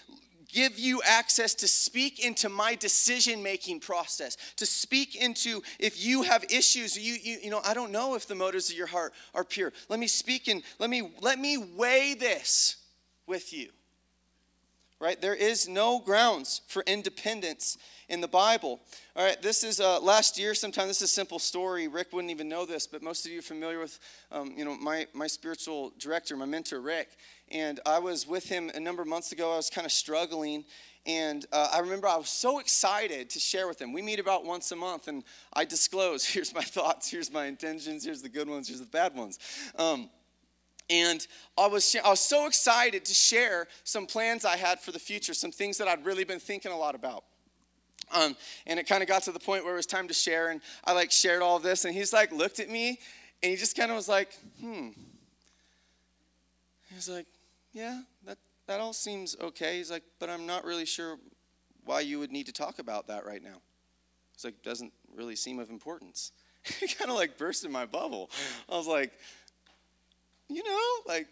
give 0.51 0.77
you 0.77 1.01
access 1.05 1.53
to 1.55 1.67
speak 1.67 2.23
into 2.23 2.49
my 2.49 2.75
decision 2.75 3.41
making 3.41 3.79
process 3.79 4.37
to 4.55 4.65
speak 4.65 5.15
into 5.15 5.61
if 5.79 6.03
you 6.03 6.23
have 6.23 6.43
issues 6.49 6.97
you, 6.97 7.13
you 7.21 7.37
you 7.43 7.49
know 7.49 7.61
i 7.65 7.73
don't 7.73 7.91
know 7.91 8.15
if 8.15 8.27
the 8.27 8.35
motives 8.35 8.69
of 8.69 8.77
your 8.77 8.87
heart 8.87 9.13
are 9.33 9.43
pure. 9.43 9.71
Let 9.89 9.99
me 9.99 10.07
speak 10.07 10.47
and 10.47 10.63
let 10.79 10.89
me 10.89 11.11
let 11.21 11.39
me 11.39 11.57
weigh 11.57 12.13
this 12.13 12.77
with 13.27 13.53
you 13.53 13.69
right 14.99 15.21
there 15.21 15.35
is 15.35 15.67
no 15.67 15.99
grounds 15.99 16.61
for 16.67 16.83
independence 16.87 17.77
in 18.09 18.21
the 18.21 18.27
bible 18.27 18.79
all 19.15 19.25
right 19.25 19.41
this 19.41 19.63
is 19.63 19.79
uh, 19.79 19.99
last 19.99 20.37
year 20.37 20.53
sometime 20.53 20.87
this 20.87 20.97
is 20.97 21.09
a 21.09 21.13
simple 21.13 21.39
story 21.39 21.87
rick 21.87 22.11
wouldn't 22.11 22.31
even 22.31 22.49
know 22.49 22.65
this 22.65 22.87
but 22.87 23.01
most 23.01 23.25
of 23.25 23.31
you 23.31 23.39
are 23.39 23.43
familiar 23.43 23.79
with 23.79 23.99
um, 24.31 24.53
you 24.55 24.65
know 24.65 24.75
my, 24.77 25.05
my 25.13 25.27
spiritual 25.27 25.91
director 25.99 26.35
my 26.35 26.45
mentor 26.45 26.81
rick 26.81 27.09
and 27.51 27.79
I 27.85 27.99
was 27.99 28.27
with 28.27 28.47
him 28.47 28.71
a 28.75 28.79
number 28.79 29.01
of 29.01 29.07
months 29.07 29.31
ago. 29.31 29.53
I 29.53 29.57
was 29.57 29.69
kind 29.69 29.85
of 29.85 29.91
struggling, 29.91 30.65
and 31.05 31.45
uh, 31.51 31.69
I 31.73 31.79
remember 31.79 32.07
I 32.07 32.17
was 32.17 32.29
so 32.29 32.59
excited 32.59 33.29
to 33.31 33.39
share 33.39 33.67
with 33.67 33.81
him. 33.81 33.93
We 33.93 34.01
meet 34.01 34.19
about 34.19 34.45
once 34.45 34.71
a 34.71 34.75
month, 34.75 35.07
and 35.07 35.23
I 35.53 35.65
disclose 35.65 36.25
here's 36.33 36.53
my 36.53 36.61
thoughts, 36.61 37.09
here's 37.09 37.31
my 37.31 37.45
intentions, 37.45 38.05
here's 38.05 38.21
the 38.21 38.29
good 38.29 38.49
ones, 38.49 38.67
here's 38.67 38.81
the 38.81 38.85
bad 38.85 39.15
ones. 39.15 39.39
Um, 39.77 40.09
and 40.89 41.25
I 41.57 41.67
was, 41.67 41.95
I 42.03 42.09
was 42.09 42.19
so 42.19 42.47
excited 42.47 43.05
to 43.05 43.13
share 43.13 43.67
some 43.83 44.05
plans 44.05 44.45
I 44.45 44.57
had 44.57 44.79
for 44.79 44.91
the 44.91 44.99
future, 44.99 45.33
some 45.33 45.51
things 45.51 45.77
that 45.77 45.87
I'd 45.87 46.05
really 46.05 46.23
been 46.23 46.39
thinking 46.39 46.71
a 46.71 46.77
lot 46.77 46.95
about. 46.95 47.23
Um, 48.11 48.35
and 48.65 48.79
it 48.79 48.87
kind 48.87 49.03
of 49.03 49.07
got 49.07 49.23
to 49.23 49.31
the 49.31 49.39
point 49.39 49.63
where 49.63 49.73
it 49.73 49.77
was 49.77 49.85
time 49.85 50.07
to 50.07 50.13
share, 50.13 50.49
and 50.49 50.61
I 50.83 50.93
like 50.93 51.11
shared 51.11 51.41
all 51.41 51.57
of 51.57 51.63
this, 51.63 51.85
and 51.85 51.93
he's 51.93 52.11
like 52.11 52.31
looked 52.31 52.59
at 52.59 52.69
me, 52.69 52.99
and 53.43 53.51
he 53.51 53.55
just 53.55 53.77
kind 53.77 53.91
of 53.91 53.95
was 53.95 54.09
like, 54.09 54.33
hmm. 54.59 54.89
He 56.89 56.95
was 56.95 57.07
like, 57.07 57.27
yeah, 57.71 58.01
that, 58.25 58.39
that 58.65 58.79
all 58.79 58.93
seems 58.93 59.35
okay. 59.39 59.77
He's 59.77 59.91
like, 59.91 60.03
but 60.19 60.29
I'm 60.29 60.47
not 60.47 60.65
really 60.65 60.85
sure 60.85 61.19
why 61.85 61.99
you 62.01 62.17
would 62.17 62.31
need 62.31 62.47
to 62.47 62.51
talk 62.51 62.79
about 62.79 63.07
that 63.07 63.27
right 63.27 63.43
now. 63.43 63.61
It's 64.33 64.43
like, 64.43 64.63
doesn't 64.63 64.91
really 65.15 65.35
seem 65.35 65.59
of 65.59 65.69
importance. 65.69 66.31
he 66.79 66.87
kind 66.87 67.11
of 67.11 67.17
like 67.17 67.37
burst 67.37 67.63
in 67.63 67.71
my 67.71 67.85
bubble. 67.85 68.29
I 68.67 68.75
was 68.75 68.87
like, 68.87 69.13
you 70.49 70.63
know, 70.63 71.11
like, 71.11 71.27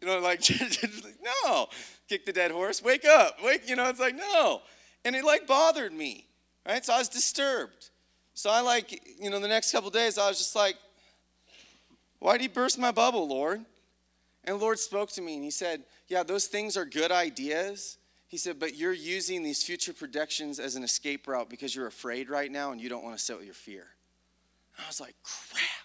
you 0.00 0.08
know, 0.08 0.20
like, 0.20 0.42
no, 1.44 1.68
kick 2.08 2.26
the 2.26 2.32
dead 2.32 2.50
horse, 2.50 2.82
wake 2.82 3.04
up, 3.04 3.42
wake, 3.42 3.68
you 3.68 3.76
know, 3.76 3.88
it's 3.88 4.00
like, 4.00 4.14
no. 4.14 4.62
And 5.04 5.16
it 5.16 5.24
like 5.24 5.46
bothered 5.46 5.92
me, 5.92 6.26
right? 6.66 6.84
So 6.84 6.94
I 6.94 6.98
was 6.98 7.08
disturbed. 7.08 7.90
So 8.34 8.50
I 8.50 8.60
like, 8.60 9.18
you 9.20 9.30
know, 9.30 9.38
the 9.40 9.48
next 9.48 9.72
couple 9.72 9.90
days, 9.90 10.18
I 10.18 10.28
was 10.28 10.38
just 10.38 10.54
like, 10.56 10.76
why 12.18 12.32
did 12.32 12.40
he 12.40 12.48
burst 12.48 12.78
my 12.78 12.90
bubble, 12.90 13.28
Lord? 13.28 13.64
And 14.44 14.58
Lord 14.58 14.78
spoke 14.78 15.10
to 15.12 15.22
me 15.22 15.34
and 15.34 15.44
He 15.44 15.50
said, 15.50 15.84
Yeah, 16.08 16.22
those 16.22 16.46
things 16.46 16.76
are 16.76 16.84
good 16.84 17.10
ideas. 17.12 17.98
He 18.28 18.36
said, 18.36 18.58
But 18.58 18.76
you're 18.76 18.92
using 18.92 19.42
these 19.42 19.62
future 19.62 19.92
predictions 19.92 20.58
as 20.58 20.76
an 20.76 20.84
escape 20.84 21.26
route 21.26 21.48
because 21.48 21.74
you're 21.74 21.86
afraid 21.86 22.30
right 22.30 22.50
now 22.50 22.72
and 22.72 22.80
you 22.80 22.88
don't 22.88 23.04
want 23.04 23.16
to 23.16 23.22
sit 23.22 23.36
with 23.36 23.46
your 23.46 23.54
fear. 23.54 23.86
I 24.78 24.86
was 24.86 25.00
like, 25.00 25.14
Crap. 25.22 25.83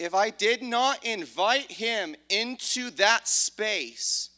If 0.00 0.14
I 0.14 0.30
did 0.30 0.62
not 0.62 1.04
invite 1.04 1.70
Him 1.70 2.16
into 2.30 2.90
that 2.92 3.28
space, 3.28 4.30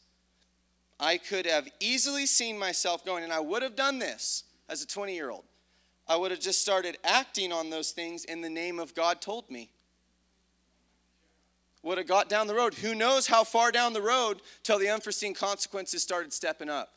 I 0.98 1.18
could 1.18 1.46
have 1.46 1.68
easily 1.78 2.26
seen 2.26 2.58
myself 2.58 3.04
going, 3.04 3.22
and 3.22 3.32
I 3.32 3.38
would 3.38 3.62
have 3.62 3.76
done 3.76 4.00
this 4.00 4.42
as 4.68 4.82
a 4.82 4.86
20 4.86 5.14
year 5.14 5.30
old. 5.30 5.44
I 6.08 6.16
would 6.16 6.32
have 6.32 6.40
just 6.40 6.60
started 6.60 6.98
acting 7.04 7.52
on 7.52 7.70
those 7.70 7.92
things 7.92 8.24
in 8.24 8.40
the 8.40 8.50
name 8.50 8.80
of 8.80 8.92
God 8.92 9.20
told 9.20 9.48
me. 9.50 9.70
Would 11.84 11.98
have 11.98 12.08
got 12.08 12.28
down 12.28 12.48
the 12.48 12.54
road. 12.54 12.74
Who 12.74 12.96
knows 12.96 13.28
how 13.28 13.44
far 13.44 13.70
down 13.70 13.92
the 13.92 14.02
road 14.02 14.42
till 14.64 14.80
the 14.80 14.88
unforeseen 14.90 15.32
consequences 15.32 16.02
started 16.02 16.32
stepping 16.32 16.68
up. 16.68 16.94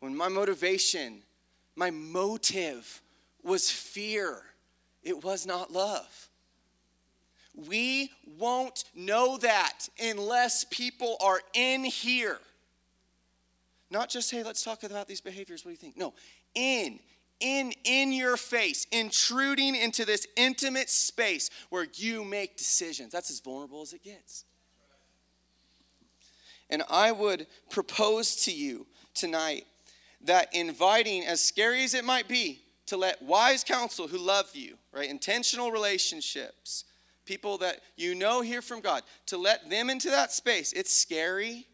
When 0.00 0.16
my 0.16 0.28
motivation, 0.28 1.22
my 1.76 1.92
motive 1.92 3.00
was 3.44 3.70
fear, 3.70 4.42
it 5.04 5.22
was 5.22 5.46
not 5.46 5.72
love. 5.72 6.28
We 7.56 8.10
won't 8.38 8.84
know 8.94 9.38
that 9.38 9.88
unless 10.02 10.64
people 10.64 11.16
are 11.20 11.40
in 11.54 11.84
here. 11.84 12.38
Not 13.90 14.10
just, 14.10 14.30
hey, 14.30 14.42
let's 14.42 14.62
talk 14.62 14.82
about 14.82 15.08
these 15.08 15.20
behaviors. 15.20 15.64
What 15.64 15.70
do 15.70 15.72
you 15.72 15.78
think? 15.78 15.96
No, 15.96 16.12
in 16.54 16.98
in 17.40 17.72
in 17.84 18.12
your 18.12 18.36
face 18.36 18.86
intruding 18.90 19.74
into 19.74 20.04
this 20.04 20.26
intimate 20.36 20.88
space 20.88 21.50
where 21.68 21.86
you 21.94 22.24
make 22.24 22.56
decisions 22.56 23.12
that's 23.12 23.30
as 23.30 23.40
vulnerable 23.40 23.82
as 23.82 23.92
it 23.92 24.02
gets 24.02 24.44
and 26.70 26.82
i 26.88 27.12
would 27.12 27.46
propose 27.68 28.36
to 28.36 28.52
you 28.52 28.86
tonight 29.14 29.66
that 30.22 30.48
inviting 30.54 31.24
as 31.24 31.42
scary 31.42 31.84
as 31.84 31.92
it 31.92 32.04
might 32.04 32.26
be 32.26 32.60
to 32.86 32.96
let 32.96 33.20
wise 33.20 33.62
counsel 33.62 34.08
who 34.08 34.18
love 34.18 34.48
you 34.54 34.78
right 34.92 35.10
intentional 35.10 35.70
relationships 35.70 36.84
people 37.26 37.58
that 37.58 37.80
you 37.96 38.14
know 38.14 38.40
hear 38.40 38.62
from 38.62 38.80
god 38.80 39.02
to 39.26 39.36
let 39.36 39.68
them 39.68 39.90
into 39.90 40.08
that 40.08 40.32
space 40.32 40.72
it's 40.72 40.92
scary 40.92 41.66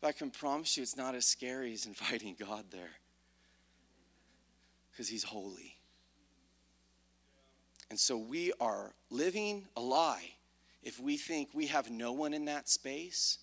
but 0.00 0.08
i 0.08 0.12
can 0.12 0.30
promise 0.30 0.76
you 0.76 0.82
it's 0.82 0.96
not 0.96 1.14
as 1.14 1.26
scary 1.26 1.72
as 1.72 1.86
inviting 1.86 2.34
god 2.38 2.64
there 2.70 2.90
because 5.00 5.08
he's 5.08 5.24
holy. 5.24 5.78
And 7.88 7.98
so 7.98 8.18
we 8.18 8.52
are 8.60 8.92
living 9.08 9.66
a 9.74 9.80
lie 9.80 10.34
if 10.82 11.00
we 11.00 11.16
think 11.16 11.48
we 11.54 11.68
have 11.68 11.90
no 11.90 12.12
one 12.12 12.34
in 12.34 12.44
that 12.44 12.68
space, 12.68 13.38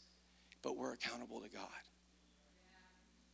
but 0.61 0.77
we're 0.77 0.93
accountable 0.93 1.41
to 1.41 1.49
God. 1.49 1.65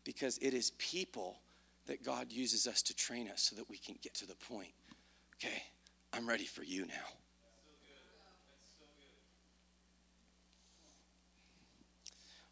Because 0.05 0.37
it 0.37 0.53
is 0.53 0.71
people 0.77 1.39
that 1.85 2.01
God 2.01 2.31
uses 2.31 2.65
us 2.65 2.81
to 2.83 2.95
train 2.95 3.27
us 3.27 3.41
so 3.41 3.57
that 3.57 3.69
we 3.69 3.77
can 3.77 3.95
get 4.01 4.13
to 4.13 4.25
the 4.25 4.35
point. 4.35 4.71
Okay, 5.35 5.61
I'm 6.13 6.25
ready 6.25 6.45
for 6.45 6.63
you 6.63 6.85
now. 6.85 7.22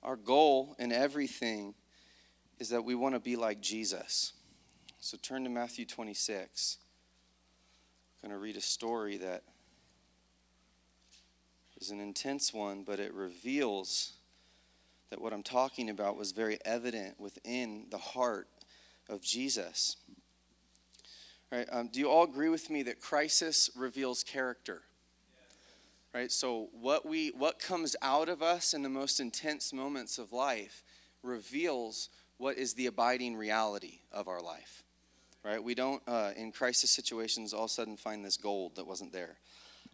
Our 0.03 0.15
goal 0.15 0.75
in 0.79 0.91
everything 0.91 1.75
is 2.59 2.69
that 2.69 2.83
we 2.83 2.95
want 2.95 3.15
to 3.15 3.19
be 3.19 3.35
like 3.35 3.61
Jesus. 3.61 4.33
So 4.99 5.17
turn 5.21 5.43
to 5.43 5.49
Matthew 5.49 5.85
26. 5.85 6.77
I'm 8.23 8.29
going 8.29 8.37
to 8.37 8.41
read 8.41 8.57
a 8.57 8.61
story 8.61 9.17
that 9.17 9.43
is 11.79 11.89
an 11.89 11.99
intense 11.99 12.53
one, 12.53 12.83
but 12.83 12.99
it 12.99 13.13
reveals 13.13 14.13
that 15.09 15.19
what 15.19 15.33
I'm 15.33 15.43
talking 15.43 15.89
about 15.89 16.17
was 16.17 16.31
very 16.31 16.57
evident 16.63 17.19
within 17.19 17.87
the 17.89 17.97
heart 17.97 18.47
of 19.09 19.21
Jesus. 19.21 19.97
All 21.51 21.59
right, 21.59 21.67
um, 21.71 21.89
do 21.91 21.99
you 21.99 22.09
all 22.09 22.23
agree 22.23 22.49
with 22.49 22.69
me 22.69 22.83
that 22.83 23.01
crisis 23.01 23.69
reveals 23.75 24.23
character? 24.23 24.83
Right? 26.13 26.31
So 26.31 26.69
what 26.73 27.05
we 27.05 27.29
what 27.29 27.59
comes 27.59 27.95
out 28.01 28.29
of 28.29 28.41
us 28.41 28.73
in 28.73 28.83
the 28.83 28.89
most 28.89 29.19
intense 29.19 29.73
moments 29.73 30.17
of 30.17 30.31
life 30.31 30.83
reveals 31.23 32.09
what 32.37 32.57
is 32.57 32.73
the 32.73 32.87
abiding 32.87 33.35
reality 33.35 33.99
of 34.11 34.27
our 34.27 34.41
life, 34.41 34.83
right? 35.43 35.63
We 35.63 35.75
don't 35.75 36.01
uh, 36.07 36.31
in 36.35 36.51
crisis 36.51 36.91
situations 36.91 37.53
all 37.53 37.65
of 37.65 37.69
a 37.69 37.73
sudden 37.73 37.97
find 37.97 38.25
this 38.25 38.37
gold 38.37 38.75
that 38.75 38.87
wasn't 38.87 39.13
there. 39.13 39.37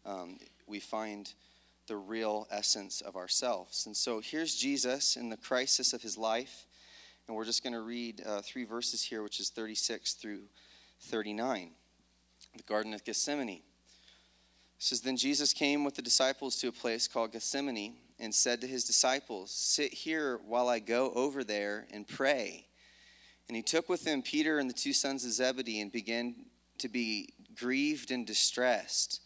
Um, 0.06 0.38
we 0.65 0.80
find 0.80 1.32
the 1.88 1.97
real 1.97 2.47
essence 2.51 3.01
of 3.01 3.15
ourselves. 3.15 3.86
And 3.86 3.95
so 3.95 4.19
here's 4.19 4.56
Jesus 4.56 5.15
in 5.15 5.30
the 5.30 5.38
crisis 5.38 5.93
of 5.93 6.01
his 6.01 6.17
life. 6.17 6.65
And 7.27 7.36
we're 7.36 7.45
just 7.45 7.63
going 7.63 7.73
to 7.73 7.82
read 7.82 8.21
uh, 8.25 8.41
three 8.41 8.63
verses 8.63 9.03
here, 9.03 9.23
which 9.23 9.39
is 9.39 9.49
36 9.49 10.13
through 10.13 10.41
39. 11.01 11.71
The 12.56 12.63
Garden 12.63 12.93
of 12.93 13.03
Gethsemane. 13.03 13.62
Says, 14.80 15.02
Then 15.02 15.18
Jesus 15.18 15.54
came 15.54 15.84
with 15.84 15.96
the 15.96 16.02
disciples 16.02 16.56
to 16.58 16.68
a 16.68 16.72
place 16.72 17.08
called 17.08 17.32
Gethsemane 17.32 17.96
and 18.20 18.34
said 18.34 18.62
to 18.62 18.68
his 18.68 18.84
disciples, 18.84 19.52
Sit 19.52 19.94
here 19.94 20.40
while 20.46 20.70
I 20.70 20.80
go 20.80 21.12
over 21.13 21.44
there 21.44 21.88
and 21.92 22.08
pray. 22.08 22.68
And 23.48 23.56
he 23.56 23.63
took 23.63 23.90
with 23.90 24.06
him 24.06 24.22
Peter 24.22 24.60
and 24.60 24.70
the 24.70 24.74
two 24.74 24.94
sons 24.94 25.24
of 25.26 25.32
Zebedee 25.32 25.82
and 25.82 25.92
began 25.92 26.36
to 26.80 26.90
be 26.90 27.30
grieved 27.56 28.12
and 28.12 28.26
distressed. 28.26 29.22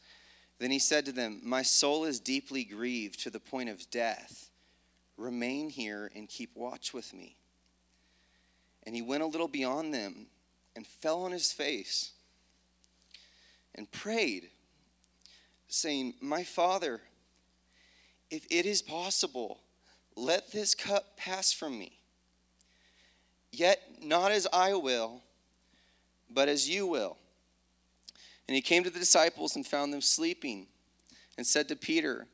Then 0.60 0.72
he 0.72 0.80
said 0.80 1.06
to 1.06 1.12
them, 1.12 1.42
My 1.44 1.64
soul 1.64 2.06
is 2.06 2.20
deeply 2.20 2.64
grieved 2.64 3.20
to 3.22 3.30
the 3.30 3.40
point 3.40 3.70
of 3.70 3.90
death. 3.90 4.50
Remain 5.18 5.70
here 5.70 6.12
and 6.16 6.30
keep 6.30 6.56
watch 6.56 6.94
with 6.94 7.14
me. 7.14 7.36
And 8.84 8.96
he 8.96 9.02
went 9.02 9.24
a 9.24 9.28
little 9.28 9.48
beyond 9.48 9.94
them 9.94 10.28
and 10.76 10.86
fell 10.86 11.24
on 11.24 11.32
his 11.32 11.52
face 11.52 12.12
and 13.76 13.92
prayed, 13.92 14.50
saying, 15.71 16.15
My 16.21 16.43
Father, 16.43 17.01
if 18.29 18.45
it 18.49 18.65
is 18.65 18.81
possible, 18.81 19.62
let 20.15 20.51
this 20.51 20.75
cup 20.75 21.17
pass 21.17 21.51
from 21.51 21.79
me. 21.79 21.97
Yet 23.51 23.81
not 24.01 24.31
as 24.31 24.47
I 24.53 24.73
will, 24.75 25.21
but 26.29 26.49
as 26.49 26.69
you 26.69 26.86
will. 26.86 27.17
And 28.47 28.55
he 28.55 28.62
came 28.62 28.84
to 28.84 28.89
the 28.89 28.99
disciples 28.99 29.55
and 29.55 29.65
found 29.65 29.93
them 29.93 30.01
sleeping, 30.01 30.67
and 31.38 31.47
said 31.47 31.67
to 31.69 31.75
Peter, 31.75 32.27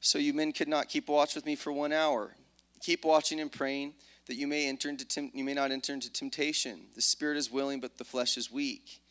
So 0.00 0.18
you 0.18 0.32
men 0.32 0.52
could 0.52 0.68
not 0.68 0.88
keep 0.88 1.08
watch 1.08 1.34
with 1.34 1.46
me 1.46 1.56
for 1.56 1.72
one 1.72 1.92
hour. 1.92 2.34
Keep 2.80 3.04
watching 3.04 3.40
and 3.40 3.52
praying 3.52 3.94
that 4.26 4.36
you 4.36 4.46
may 4.46 4.68
enter 4.68 4.88
into 4.88 5.30
you 5.34 5.44
may 5.44 5.54
not 5.54 5.70
enter 5.70 5.92
into 5.92 6.10
temptation. 6.10 6.86
The 6.94 7.02
spirit 7.02 7.36
is 7.36 7.50
willing, 7.50 7.80
but 7.80 7.98
the 7.98 8.04
flesh 8.04 8.38
is 8.38 8.50
weak. 8.50 9.02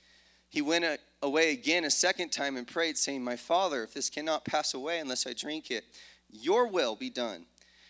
He 0.54 0.62
went 0.62 0.86
uh, 0.86 0.98
away 1.24 1.52
again 1.52 1.84
a 1.84 1.90
second 1.90 2.32
time 2.32 2.58
and 2.58 2.68
prayed, 2.68 2.96
saying, 2.96 3.24
My 3.24 3.36
father, 3.36 3.82
if 3.82 3.96
this 3.96 4.08
cannot 4.08 4.46
pass 4.46 4.76
away 4.76 5.00
unless 5.00 5.26
I 5.26 5.34
drink 5.34 5.72
it, 5.72 5.84
your 6.30 6.68
will 6.68 6.96
be 6.96 7.10
done. 7.10 7.48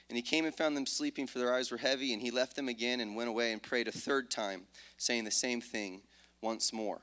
And 0.08 0.15
he 0.15 0.21
came 0.21 0.45
and 0.45 0.56
found 0.56 0.78
them 0.78 0.86
sleeping, 0.86 1.28
for 1.28 1.39
their 1.39 1.54
eyes 1.54 1.71
were 1.71 1.78
heavy, 1.78 2.13
and 2.13 2.21
he 2.21 2.32
left 2.32 2.56
them 2.56 2.69
again 2.69 3.02
and 3.02 3.17
went 3.17 3.28
away 3.28 3.52
and 3.52 3.62
prayed 3.62 3.89
a 3.89 3.91
third 3.91 4.32
time, 4.32 4.62
saying 4.95 5.26
the 5.26 5.30
same 5.30 5.60
thing 5.60 6.04
once 6.39 6.71
more. 6.71 7.02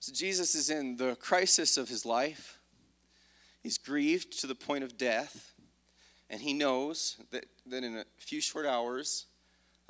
So 0.00 0.14
Jesus 0.14 0.54
is 0.54 0.70
in 0.70 0.96
the 0.96 1.14
crisis 1.16 1.76
of 1.76 1.90
his 1.90 2.06
life. 2.06 2.58
He's 3.62 3.76
grieved 3.76 4.40
to 4.40 4.46
the 4.46 4.54
point 4.54 4.82
of 4.82 4.96
death. 4.96 5.52
And 6.30 6.40
he 6.40 6.54
knows 6.54 7.18
that, 7.32 7.44
that 7.66 7.84
in 7.84 7.98
a 7.98 8.06
few 8.16 8.40
short 8.40 8.64
hours, 8.64 9.26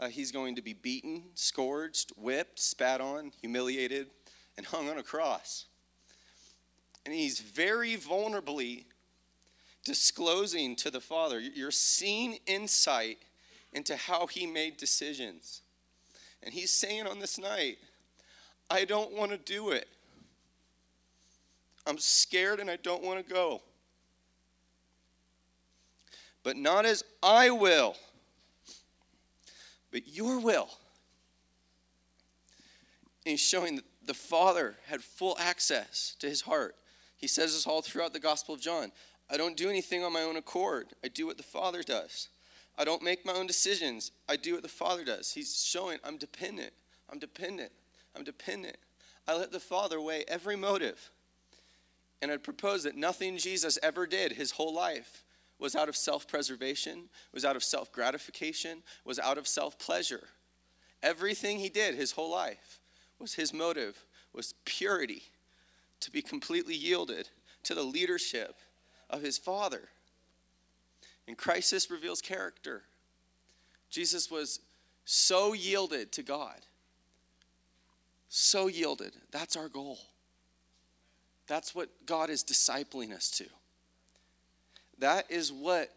uh, 0.00 0.08
he's 0.08 0.32
going 0.32 0.56
to 0.56 0.62
be 0.62 0.72
beaten, 0.72 1.22
scourged, 1.34 2.10
whipped, 2.16 2.58
spat 2.58 3.00
on, 3.00 3.30
humiliated, 3.40 4.08
and 4.56 4.66
hung 4.66 4.88
on 4.88 4.98
a 4.98 5.02
cross. 5.02 5.66
And 7.06 7.14
he's 7.14 7.38
very 7.38 7.96
vulnerably 7.96 8.86
disclosing 9.84 10.74
to 10.76 10.90
the 10.90 11.00
Father, 11.00 11.38
you're 11.38 11.70
seeing 11.70 12.38
insight 12.46 13.18
into 13.72 13.94
how 13.96 14.26
he 14.26 14.46
made 14.46 14.76
decisions. 14.76 15.62
And 16.42 16.52
he's 16.52 16.70
saying 16.70 17.06
on 17.06 17.18
this 17.18 17.38
night, 17.38 17.78
I 18.68 18.84
don't 18.84 19.12
want 19.12 19.30
to 19.30 19.38
do 19.38 19.70
it. 19.70 19.88
I'm 21.86 21.98
scared 21.98 22.60
and 22.60 22.68
I 22.70 22.76
don't 22.76 23.02
want 23.02 23.24
to 23.24 23.32
go 23.32 23.62
but 26.42 26.56
not 26.56 26.86
as 26.86 27.04
I 27.22 27.50
will, 27.50 27.96
but 29.90 30.08
your 30.08 30.40
will. 30.40 30.68
And 33.24 33.32
he's 33.32 33.40
showing 33.40 33.76
that 33.76 33.84
the 34.06 34.14
Father 34.14 34.76
had 34.86 35.02
full 35.02 35.36
access 35.38 36.16
to 36.20 36.28
his 36.28 36.42
heart. 36.42 36.76
He 37.16 37.26
says 37.26 37.52
this 37.52 37.66
all 37.66 37.82
throughout 37.82 38.12
the 38.12 38.20
Gospel 38.20 38.54
of 38.54 38.60
John. 38.60 38.92
I 39.30 39.36
don't 39.36 39.56
do 39.56 39.68
anything 39.68 40.02
on 40.02 40.12
my 40.12 40.22
own 40.22 40.36
accord. 40.36 40.88
I 41.04 41.08
do 41.08 41.26
what 41.26 41.36
the 41.36 41.42
Father 41.42 41.82
does. 41.82 42.28
I 42.78 42.84
don't 42.84 43.02
make 43.02 43.26
my 43.26 43.34
own 43.34 43.46
decisions. 43.46 44.10
I 44.28 44.36
do 44.36 44.54
what 44.54 44.62
the 44.62 44.68
Father 44.68 45.04
does. 45.04 45.32
He's 45.32 45.62
showing 45.62 45.98
I'm 46.02 46.16
dependent. 46.16 46.72
I'm 47.10 47.18
dependent. 47.18 47.72
I'm 48.16 48.24
dependent. 48.24 48.76
I 49.28 49.36
let 49.36 49.52
the 49.52 49.60
Father 49.60 50.00
weigh 50.00 50.24
every 50.26 50.56
motive. 50.56 51.10
And 52.22 52.30
I'd 52.30 52.42
propose 52.42 52.82
that 52.84 52.96
nothing 52.96 53.36
Jesus 53.36 53.78
ever 53.82 54.06
did 54.06 54.32
his 54.32 54.52
whole 54.52 54.74
life 54.74 55.24
was 55.60 55.76
out 55.76 55.88
of 55.88 55.96
self 55.96 56.26
preservation, 56.26 57.04
was 57.32 57.44
out 57.44 57.54
of 57.54 57.62
self 57.62 57.92
gratification, 57.92 58.82
was 59.04 59.18
out 59.18 59.38
of 59.38 59.46
self 59.46 59.78
pleasure. 59.78 60.28
Everything 61.02 61.58
he 61.58 61.68
did 61.68 61.94
his 61.94 62.12
whole 62.12 62.30
life 62.30 62.80
was 63.18 63.34
his 63.34 63.52
motive, 63.52 64.04
was 64.32 64.54
purity, 64.64 65.22
to 66.00 66.10
be 66.10 66.22
completely 66.22 66.74
yielded 66.74 67.28
to 67.62 67.74
the 67.74 67.82
leadership 67.82 68.56
of 69.10 69.22
his 69.22 69.36
Father. 69.36 69.88
And 71.28 71.36
crisis 71.36 71.90
reveals 71.90 72.22
character. 72.22 72.82
Jesus 73.90 74.30
was 74.30 74.60
so 75.04 75.52
yielded 75.52 76.12
to 76.12 76.22
God. 76.22 76.60
So 78.28 78.68
yielded. 78.68 79.12
That's 79.30 79.56
our 79.56 79.68
goal. 79.68 79.98
That's 81.46 81.74
what 81.74 81.90
God 82.06 82.30
is 82.30 82.44
discipling 82.44 83.12
us 83.12 83.28
to. 83.32 83.44
That 85.00 85.30
is 85.30 85.52
what 85.52 85.90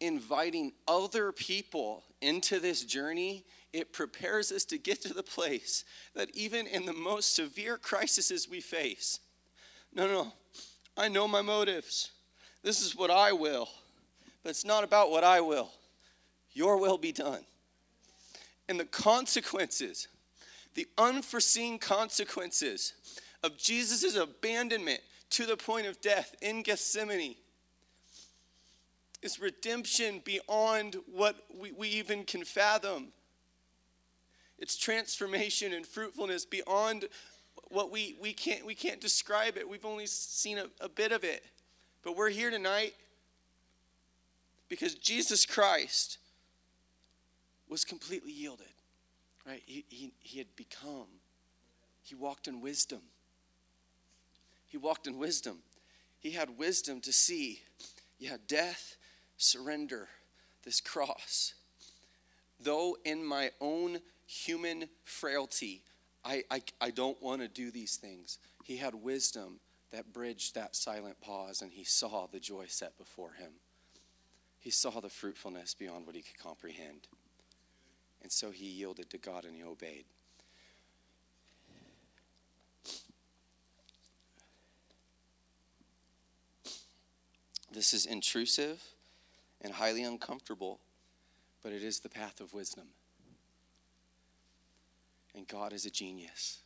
inviting 0.00 0.72
other 0.88 1.32
people 1.32 2.04
into 2.20 2.60
this 2.60 2.84
journey 2.84 3.44
it 3.72 3.92
prepares 3.92 4.50
us 4.50 4.64
to 4.64 4.78
get 4.78 5.00
to 5.02 5.14
the 5.14 5.22
place 5.22 5.84
that 6.14 6.34
even 6.34 6.66
in 6.66 6.86
the 6.86 6.92
most 6.92 7.34
severe 7.34 7.76
crises 7.76 8.48
we 8.50 8.60
face 8.60 9.20
no 9.94 10.06
no 10.06 10.32
i 10.96 11.08
know 11.08 11.28
my 11.28 11.42
motives. 11.42 12.10
This 12.62 12.80
is 12.80 12.96
what 12.96 13.10
i 13.10 13.32
will 13.32 13.68
but 14.42 14.50
it's 14.50 14.64
not 14.64 14.84
about 14.84 15.10
what 15.10 15.24
i 15.24 15.40
will. 15.40 15.70
Your 16.52 16.78
will 16.78 16.98
be 16.98 17.12
done. 17.12 17.44
And 18.68 18.80
the 18.80 18.86
consequences 18.86 20.08
the 20.74 20.86
unforeseen 20.96 21.78
consequences 21.78 22.94
of 23.42 23.58
jesus' 23.58 24.16
abandonment 24.16 25.00
to 25.30 25.46
the 25.46 25.56
point 25.56 25.86
of 25.86 26.00
death 26.00 26.34
in 26.40 26.62
gethsemane 26.62 27.36
is 29.22 29.40
redemption 29.40 30.22
beyond 30.24 30.96
what 31.12 31.36
we, 31.58 31.72
we 31.72 31.88
even 31.88 32.24
can 32.24 32.44
fathom. 32.44 33.08
It's 34.58 34.76
transformation 34.76 35.72
and 35.72 35.86
fruitfulness 35.86 36.44
beyond 36.44 37.06
what 37.68 37.90
we, 37.90 38.16
we, 38.20 38.32
can't, 38.32 38.64
we 38.64 38.74
can't 38.74 39.00
describe 39.00 39.56
it. 39.56 39.68
We've 39.68 39.84
only 39.84 40.06
seen 40.06 40.58
a, 40.58 40.66
a 40.80 40.88
bit 40.88 41.12
of 41.12 41.24
it. 41.24 41.44
But 42.02 42.16
we're 42.16 42.30
here 42.30 42.50
tonight 42.50 42.94
because 44.68 44.94
Jesus 44.94 45.44
Christ 45.44 46.18
was 47.68 47.84
completely 47.84 48.32
yielded, 48.32 48.66
right? 49.46 49.62
He, 49.66 49.84
he, 49.88 50.12
he 50.20 50.38
had 50.38 50.54
become, 50.56 51.06
he 52.02 52.14
walked 52.14 52.48
in 52.48 52.60
wisdom. 52.60 53.00
He 54.66 54.76
walked 54.76 55.06
in 55.06 55.18
wisdom. 55.18 55.58
He 56.20 56.30
had 56.30 56.58
wisdom 56.58 57.00
to 57.02 57.12
see, 57.12 57.60
yeah, 58.18 58.36
death 58.46 58.96
surrender 59.40 60.08
this 60.64 60.80
cross. 60.80 61.54
Though 62.60 62.96
in 63.04 63.24
my 63.24 63.50
own 63.60 63.98
human 64.26 64.88
frailty, 65.04 65.82
I, 66.24 66.44
I, 66.50 66.62
I 66.80 66.90
don't 66.90 67.20
want 67.22 67.40
to 67.40 67.48
do 67.48 67.70
these 67.70 67.96
things, 67.96 68.38
he 68.64 68.76
had 68.76 68.94
wisdom 68.94 69.60
that 69.92 70.12
bridged 70.12 70.54
that 70.54 70.76
silent 70.76 71.20
pause 71.20 71.62
and 71.62 71.72
he 71.72 71.84
saw 71.84 72.26
the 72.26 72.38
joy 72.38 72.66
set 72.68 72.96
before 72.98 73.32
him. 73.32 73.52
He 74.58 74.70
saw 74.70 75.00
the 75.00 75.08
fruitfulness 75.08 75.74
beyond 75.74 76.06
what 76.06 76.14
he 76.14 76.22
could 76.22 76.38
comprehend. 76.38 77.08
And 78.22 78.30
so 78.30 78.50
he 78.50 78.66
yielded 78.66 79.08
to 79.10 79.18
God 79.18 79.46
and 79.46 79.56
he 79.56 79.64
obeyed. 79.64 80.04
This 87.72 87.94
is 87.94 88.04
intrusive 88.04 88.82
and 89.60 89.72
highly 89.72 90.02
uncomfortable, 90.02 90.80
but 91.62 91.72
it 91.72 91.82
is 91.82 92.00
the 92.00 92.08
path 92.08 92.40
of 92.40 92.54
wisdom. 92.54 92.86
And 95.34 95.46
God 95.46 95.72
is 95.72 95.86
a 95.86 95.90
genius, 95.90 96.60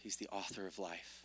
He's 0.00 0.16
the 0.16 0.28
author 0.28 0.66
of 0.66 0.78
life. 0.78 1.24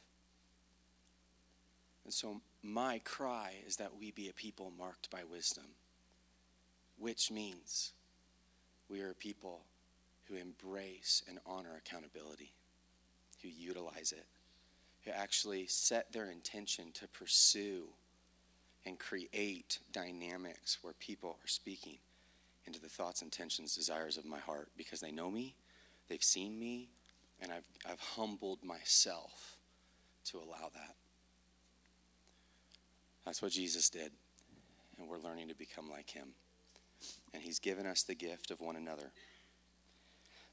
And 2.05 2.13
so, 2.13 2.41
my 2.63 2.99
cry 3.03 3.55
is 3.67 3.75
that 3.75 3.97
we 3.99 4.11
be 4.11 4.29
a 4.29 4.33
people 4.33 4.71
marked 4.77 5.09
by 5.11 5.23
wisdom, 5.29 5.65
which 6.97 7.29
means 7.29 7.93
we 8.89 9.01
are 9.01 9.11
a 9.11 9.15
people 9.15 9.61
who 10.27 10.35
embrace 10.35 11.23
and 11.27 11.39
honor 11.45 11.75
accountability, 11.77 12.53
who 13.41 13.47
utilize 13.47 14.11
it, 14.11 14.25
who 15.05 15.11
actually 15.11 15.67
set 15.67 16.11
their 16.11 16.29
intention 16.29 16.91
to 16.93 17.07
pursue 17.07 17.83
and 18.85 18.99
create 18.99 19.79
dynamics 19.91 20.79
where 20.81 20.93
people 20.93 21.37
are 21.41 21.47
speaking 21.47 21.97
into 22.65 22.79
the 22.79 22.89
thoughts, 22.89 23.21
intentions, 23.21 23.75
desires 23.75 24.17
of 24.17 24.25
my 24.25 24.39
heart 24.39 24.69
because 24.77 24.99
they 24.99 25.11
know 25.11 25.29
me, 25.29 25.55
they've 26.07 26.23
seen 26.23 26.59
me, 26.59 26.89
and 27.41 27.51
I've, 27.51 27.67
I've 27.89 27.99
humbled 27.99 28.63
myself 28.63 29.57
to 30.25 30.37
allow 30.37 30.69
that. 30.73 30.95
That's 33.25 33.41
what 33.41 33.51
Jesus 33.51 33.89
did, 33.89 34.11
and 34.97 35.07
we're 35.07 35.19
learning 35.19 35.49
to 35.49 35.55
become 35.55 35.89
like 35.89 36.09
him. 36.09 36.29
And 37.33 37.41
he's 37.41 37.59
given 37.59 37.85
us 37.85 38.03
the 38.03 38.15
gift 38.15 38.51
of 38.51 38.59
one 38.59 38.75
another. 38.75 39.11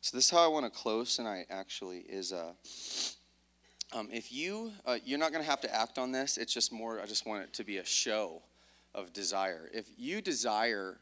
So 0.00 0.16
this 0.16 0.26
is 0.26 0.30
how 0.30 0.44
I 0.44 0.48
want 0.48 0.64
to 0.64 0.70
close 0.70 1.16
tonight. 1.16 1.46
Actually, 1.50 2.00
is 2.00 2.32
uh, 2.32 2.52
um, 3.92 4.08
if 4.12 4.32
you 4.32 4.72
uh, 4.84 4.98
you're 5.04 5.18
not 5.18 5.32
going 5.32 5.42
to 5.42 5.48
have 5.48 5.60
to 5.60 5.74
act 5.74 5.98
on 5.98 6.12
this. 6.12 6.38
It's 6.38 6.52
just 6.52 6.72
more. 6.72 7.00
I 7.00 7.06
just 7.06 7.26
want 7.26 7.44
it 7.44 7.52
to 7.54 7.64
be 7.64 7.78
a 7.78 7.84
show 7.84 8.42
of 8.94 9.12
desire. 9.12 9.70
If 9.72 9.86
you 9.96 10.20
desire, 10.20 10.98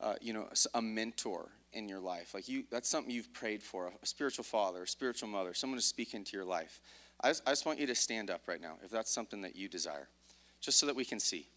uh, 0.00 0.14
you 0.20 0.32
know, 0.32 0.48
a 0.74 0.82
mentor 0.82 1.50
in 1.72 1.88
your 1.88 2.00
life, 2.00 2.34
like 2.34 2.48
you, 2.48 2.64
that's 2.70 2.88
something 2.88 3.12
you've 3.12 3.32
prayed 3.32 3.62
for, 3.62 3.92
a 4.02 4.06
spiritual 4.06 4.44
father, 4.44 4.82
a 4.82 4.88
spiritual 4.88 5.28
mother, 5.28 5.54
someone 5.54 5.78
to 5.78 5.84
speak 5.84 6.14
into 6.14 6.36
your 6.36 6.44
life. 6.44 6.80
I 7.20 7.28
just, 7.28 7.42
I 7.46 7.52
just 7.52 7.66
want 7.66 7.78
you 7.78 7.86
to 7.86 7.94
stand 7.94 8.30
up 8.30 8.42
right 8.46 8.60
now 8.60 8.76
if 8.82 8.90
that's 8.90 9.10
something 9.10 9.42
that 9.42 9.56
you 9.56 9.68
desire, 9.68 10.08
just 10.60 10.78
so 10.78 10.86
that 10.86 10.96
we 10.96 11.04
can 11.04 11.20
see. 11.20 11.48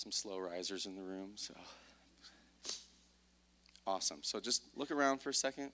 some 0.00 0.10
slow 0.10 0.38
risers 0.38 0.86
in 0.86 0.94
the 0.94 1.02
room. 1.02 1.32
So 1.34 1.52
awesome. 3.90 4.18
So 4.22 4.38
just 4.38 4.62
look 4.76 4.92
around 4.92 5.18
for 5.18 5.30
a 5.30 5.34
second. 5.34 5.72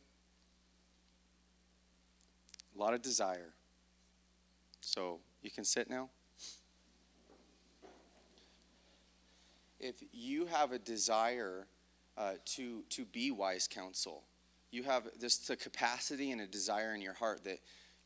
A 2.74 2.80
lot 2.80 2.94
of 2.94 3.02
desire. 3.02 3.52
So 4.80 5.20
you 5.42 5.50
can 5.50 5.64
sit 5.64 5.90
now. 5.90 6.08
If 9.78 9.96
you 10.12 10.46
have 10.46 10.72
a 10.72 10.78
desire 10.78 11.66
uh, 12.16 12.32
to 12.56 12.82
to 12.88 13.04
be 13.04 13.30
wise 13.30 13.68
counsel, 13.68 14.22
you 14.70 14.82
have 14.84 15.04
this 15.20 15.36
the 15.36 15.56
capacity 15.56 16.30
and 16.32 16.40
a 16.40 16.46
desire 16.46 16.94
in 16.94 17.02
your 17.02 17.12
heart 17.12 17.44
that 17.44 17.58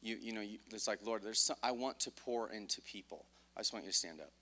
you 0.02 0.16
you 0.20 0.32
know 0.32 0.40
you, 0.40 0.58
it's 0.72 0.88
like 0.88 0.98
Lord, 1.04 1.22
there's 1.22 1.40
some, 1.40 1.56
I 1.62 1.70
want 1.70 2.00
to 2.00 2.10
pour 2.10 2.50
into 2.50 2.80
people. 2.80 3.26
I 3.56 3.60
just 3.60 3.72
want 3.72 3.84
you 3.84 3.92
to 3.92 3.96
stand 3.96 4.20
up. 4.20 4.32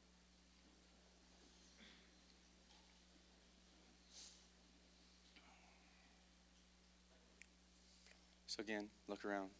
So, 8.58 8.64
again, 8.64 8.88
look 9.06 9.24
around. 9.24 9.50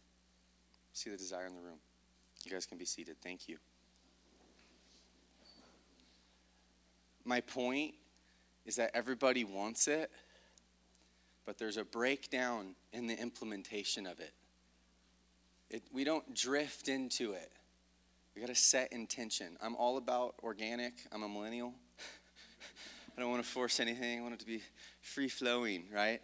See 0.91 1.09
the 1.09 1.17
desire 1.17 1.45
in 1.45 1.55
the 1.55 1.61
room. 1.61 1.77
You 2.43 2.51
guys 2.51 2.65
can 2.65 2.77
be 2.77 2.85
seated. 2.85 3.15
Thank 3.21 3.47
you. 3.47 3.57
My 7.23 7.39
point 7.41 7.93
is 8.65 8.75
that 8.75 8.91
everybody 8.93 9.43
wants 9.43 9.87
it, 9.87 10.11
but 11.45 11.57
there's 11.57 11.77
a 11.77 11.83
breakdown 11.83 12.75
in 12.91 13.07
the 13.07 13.17
implementation 13.17 14.05
of 14.05 14.19
it. 14.19 14.33
it 15.69 15.83
we 15.93 16.03
don't 16.03 16.35
drift 16.35 16.89
into 16.89 17.33
it. 17.33 17.51
We 18.35 18.41
got 18.41 18.47
to 18.47 18.55
set 18.55 18.91
intention. 18.91 19.57
I'm 19.61 19.75
all 19.75 19.97
about 19.97 20.35
organic. 20.43 20.93
I'm 21.11 21.23
a 21.23 21.29
millennial. 21.29 21.73
I 23.17 23.21
don't 23.21 23.31
want 23.31 23.43
to 23.43 23.49
force 23.49 23.79
anything. 23.79 24.19
I 24.19 24.21
want 24.21 24.33
it 24.33 24.39
to 24.41 24.45
be 24.45 24.61
free 25.01 25.29
flowing, 25.29 25.85
right? 25.93 26.21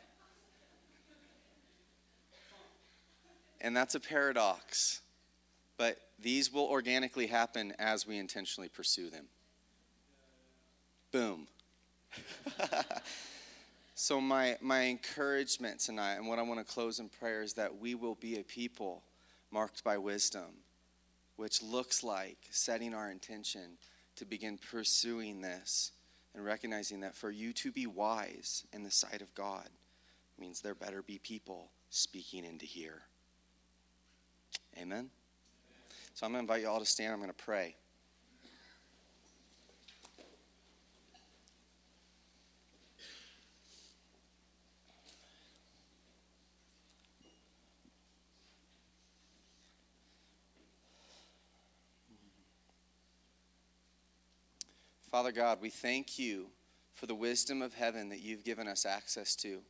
And 3.62 3.76
that's 3.76 3.96
a 3.96 4.00
paradox. 4.00 5.02
But 5.78 5.98
these 6.20 6.52
will 6.52 6.66
organically 6.66 7.28
happen 7.28 7.74
as 7.80 8.08
we 8.08 8.18
intentionally 8.18 8.70
pursue 8.70 9.10
them. 9.10 9.26
Boom. 11.12 11.48
so, 13.96 14.22
my, 14.22 14.58
my 14.62 14.86
encouragement 14.86 15.80
tonight, 15.80 16.16
and 16.16 16.28
what 16.28 16.40
I 16.40 16.44
want 16.44 16.66
to 16.66 16.74
close 16.74 17.00
in 17.00 17.10
prayer, 17.10 17.42
is 17.42 17.54
that 17.54 17.78
we 17.78 17.96
will 17.96 18.16
be 18.16 18.40
a 18.40 18.44
people 18.44 19.04
marked 19.52 19.84
by 19.84 19.98
wisdom, 19.98 20.64
which 21.36 21.62
looks 21.62 22.04
like 22.04 22.38
setting 22.52 22.94
our 22.94 23.12
intention 23.12 23.78
to 24.16 24.26
begin 24.26 24.58
pursuing 24.58 25.42
this 25.42 25.92
and 26.34 26.44
recognizing 26.44 27.02
that 27.02 27.16
for 27.16 27.32
you 27.32 27.54
to 27.54 27.72
be 27.72 27.88
wise 27.88 28.66
in 28.74 28.84
the 28.84 28.92
sight 28.92 29.22
of 29.22 29.34
God 29.36 29.68
means 30.40 30.62
there 30.62 30.76
better 30.76 31.02
be 31.02 31.18
people 31.18 31.72
speaking 31.90 32.44
into 32.44 32.66
here. 32.66 33.04
Amen? 34.78 35.10
So 36.14 36.26
I'm 36.26 36.34
going 36.34 36.46
to 36.46 36.54
invite 36.54 36.62
you 36.64 36.70
all 36.70 36.80
to 36.80 36.86
stand. 36.86 37.14
I'm 37.14 37.20
going 37.20 37.30
to 37.30 37.36
pray. 37.36 37.76
Father 55.10 55.32
God, 55.32 55.60
we 55.62 55.70
thank 55.70 56.20
you 56.20 56.48
for 56.94 57.06
the 57.06 57.16
wisdom 57.16 57.62
of 57.62 57.74
heaven 57.74 58.10
that 58.10 58.20
you've 58.20 58.44
given 58.44 58.68
us 58.68 58.86
access 58.86 59.34
to. 59.38 59.62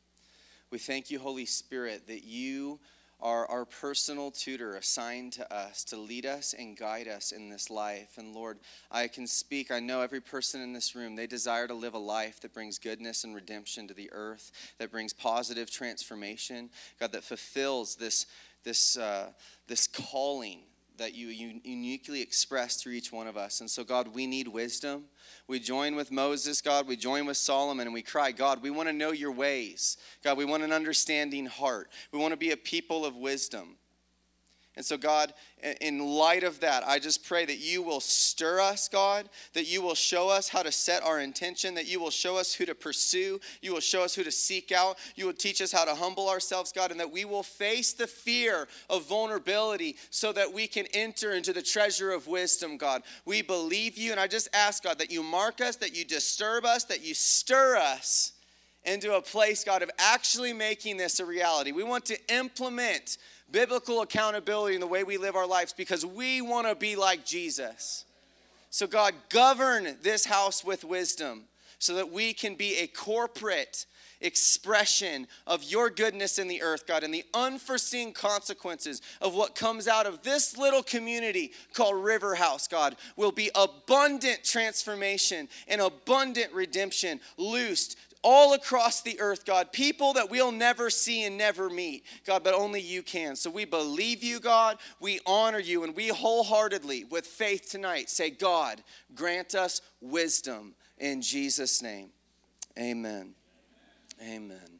We 0.70 0.78
thank 0.78 1.08
you, 1.08 1.20
Holy 1.20 1.46
Spirit, 1.46 2.08
that 2.08 2.24
you 2.24 2.80
our, 3.20 3.46
our 3.46 3.64
personal 3.64 4.30
tutor 4.30 4.74
assigned 4.74 5.32
to 5.34 5.54
us 5.54 5.84
to 5.84 5.96
lead 5.96 6.26
us 6.26 6.54
and 6.56 6.76
guide 6.76 7.08
us 7.08 7.32
in 7.32 7.48
this 7.48 7.70
life. 7.70 8.18
And 8.18 8.34
Lord, 8.34 8.58
I 8.90 9.08
can 9.08 9.26
speak. 9.26 9.70
I 9.70 9.80
know 9.80 10.02
every 10.02 10.20
person 10.20 10.60
in 10.60 10.72
this 10.72 10.94
room, 10.94 11.16
they 11.16 11.26
desire 11.26 11.66
to 11.66 11.74
live 11.74 11.94
a 11.94 11.98
life 11.98 12.40
that 12.40 12.52
brings 12.52 12.78
goodness 12.78 13.24
and 13.24 13.34
redemption 13.34 13.88
to 13.88 13.94
the 13.94 14.10
earth, 14.12 14.52
that 14.78 14.90
brings 14.90 15.12
positive 15.12 15.70
transformation, 15.70 16.70
God, 17.00 17.12
that 17.12 17.24
fulfills 17.24 17.96
this, 17.96 18.26
this, 18.64 18.98
uh, 18.98 19.32
this 19.66 19.86
calling 19.86 20.60
that 20.98 21.14
you 21.14 21.28
uniquely 21.28 22.22
express 22.22 22.76
through 22.76 22.92
each 22.92 23.12
one 23.12 23.26
of 23.26 23.36
us. 23.36 23.60
And 23.60 23.70
so, 23.70 23.84
God, 23.84 24.08
we 24.14 24.26
need 24.26 24.48
wisdom. 24.48 25.04
We 25.46 25.60
join 25.60 25.94
with 25.96 26.10
Moses, 26.10 26.60
God. 26.60 26.86
We 26.86 26.96
join 26.96 27.26
with 27.26 27.36
Solomon, 27.36 27.86
and 27.86 27.94
we 27.94 28.02
cry, 28.02 28.32
God, 28.32 28.62
we 28.62 28.70
want 28.70 28.88
to 28.88 28.92
know 28.92 29.12
your 29.12 29.32
ways. 29.32 29.96
God, 30.22 30.36
we 30.38 30.44
want 30.44 30.62
an 30.62 30.72
understanding 30.72 31.46
heart. 31.46 31.90
We 32.12 32.18
want 32.18 32.32
to 32.32 32.36
be 32.36 32.50
a 32.50 32.56
people 32.56 33.04
of 33.04 33.16
wisdom. 33.16 33.76
And 34.76 34.84
so, 34.84 34.98
God, 34.98 35.32
in 35.80 35.98
light 36.00 36.44
of 36.44 36.60
that, 36.60 36.86
I 36.86 36.98
just 36.98 37.24
pray 37.24 37.46
that 37.46 37.58
you 37.58 37.82
will 37.82 38.00
stir 38.00 38.60
us, 38.60 38.88
God, 38.88 39.30
that 39.54 39.66
you 39.66 39.80
will 39.80 39.94
show 39.94 40.28
us 40.28 40.50
how 40.50 40.62
to 40.62 40.70
set 40.70 41.02
our 41.02 41.18
intention, 41.18 41.74
that 41.74 41.88
you 41.88 41.98
will 41.98 42.10
show 42.10 42.36
us 42.36 42.52
who 42.52 42.66
to 42.66 42.74
pursue, 42.74 43.40
you 43.62 43.72
will 43.72 43.80
show 43.80 44.02
us 44.04 44.14
who 44.14 44.22
to 44.22 44.30
seek 44.30 44.72
out, 44.72 44.98
you 45.14 45.24
will 45.24 45.32
teach 45.32 45.62
us 45.62 45.72
how 45.72 45.86
to 45.86 45.94
humble 45.94 46.28
ourselves, 46.28 46.72
God, 46.72 46.90
and 46.90 47.00
that 47.00 47.10
we 47.10 47.24
will 47.24 47.42
face 47.42 47.94
the 47.94 48.06
fear 48.06 48.68
of 48.90 49.08
vulnerability 49.08 49.96
so 50.10 50.30
that 50.32 50.52
we 50.52 50.66
can 50.66 50.84
enter 50.92 51.32
into 51.32 51.54
the 51.54 51.62
treasure 51.62 52.12
of 52.12 52.26
wisdom, 52.26 52.76
God. 52.76 53.02
We 53.24 53.40
believe 53.40 53.96
you, 53.96 54.10
and 54.10 54.20
I 54.20 54.26
just 54.26 54.48
ask, 54.52 54.82
God, 54.82 54.98
that 54.98 55.10
you 55.10 55.22
mark 55.22 55.62
us, 55.62 55.76
that 55.76 55.96
you 55.96 56.04
disturb 56.04 56.66
us, 56.66 56.84
that 56.84 57.02
you 57.02 57.14
stir 57.14 57.78
us 57.78 58.32
into 58.84 59.16
a 59.16 59.22
place, 59.22 59.64
God, 59.64 59.82
of 59.82 59.90
actually 59.98 60.52
making 60.52 60.96
this 60.96 61.18
a 61.18 61.24
reality. 61.24 61.72
We 61.72 61.82
want 61.82 62.04
to 62.06 62.18
implement 62.32 63.18
biblical 63.50 64.02
accountability 64.02 64.74
in 64.74 64.80
the 64.80 64.86
way 64.86 65.04
we 65.04 65.18
live 65.18 65.36
our 65.36 65.46
lives 65.46 65.72
because 65.72 66.04
we 66.04 66.40
want 66.40 66.66
to 66.66 66.74
be 66.74 66.96
like 66.96 67.24
Jesus. 67.24 68.04
So, 68.70 68.86
God, 68.86 69.14
govern 69.28 69.96
this 70.02 70.24
house 70.26 70.64
with 70.64 70.84
wisdom 70.84 71.44
so 71.78 71.94
that 71.94 72.10
we 72.10 72.32
can 72.32 72.54
be 72.54 72.76
a 72.78 72.86
corporate 72.86 73.86
expression 74.20 75.26
of 75.46 75.62
your 75.64 75.90
goodness 75.90 76.38
in 76.38 76.48
the 76.48 76.62
earth, 76.62 76.86
God, 76.86 77.04
and 77.04 77.12
the 77.12 77.24
unforeseen 77.34 78.12
consequences 78.12 79.02
of 79.20 79.34
what 79.34 79.54
comes 79.54 79.88
out 79.88 80.06
of 80.06 80.22
this 80.22 80.56
little 80.56 80.82
community 80.82 81.52
called 81.74 82.02
River 82.02 82.34
House, 82.34 82.66
God, 82.66 82.96
will 83.16 83.32
be 83.32 83.50
abundant 83.54 84.42
transformation 84.42 85.48
and 85.68 85.80
abundant 85.80 86.52
redemption 86.52 87.20
loosed 87.36 87.98
all 88.26 88.54
across 88.54 89.02
the 89.02 89.20
earth, 89.20 89.46
God, 89.46 89.70
people 89.70 90.14
that 90.14 90.28
we'll 90.28 90.50
never 90.50 90.90
see 90.90 91.22
and 91.22 91.38
never 91.38 91.70
meet, 91.70 92.04
God, 92.26 92.42
but 92.42 92.54
only 92.54 92.80
you 92.80 93.04
can. 93.04 93.36
So 93.36 93.48
we 93.48 93.64
believe 93.64 94.24
you, 94.24 94.40
God, 94.40 94.78
we 94.98 95.20
honor 95.26 95.60
you, 95.60 95.84
and 95.84 95.94
we 95.94 96.08
wholeheartedly, 96.08 97.04
with 97.04 97.24
faith 97.24 97.70
tonight, 97.70 98.10
say, 98.10 98.30
God, 98.30 98.82
grant 99.14 99.54
us 99.54 99.80
wisdom 100.00 100.74
in 100.98 101.22
Jesus' 101.22 101.80
name. 101.80 102.10
Amen. 102.76 103.34
Amen. 104.20 104.75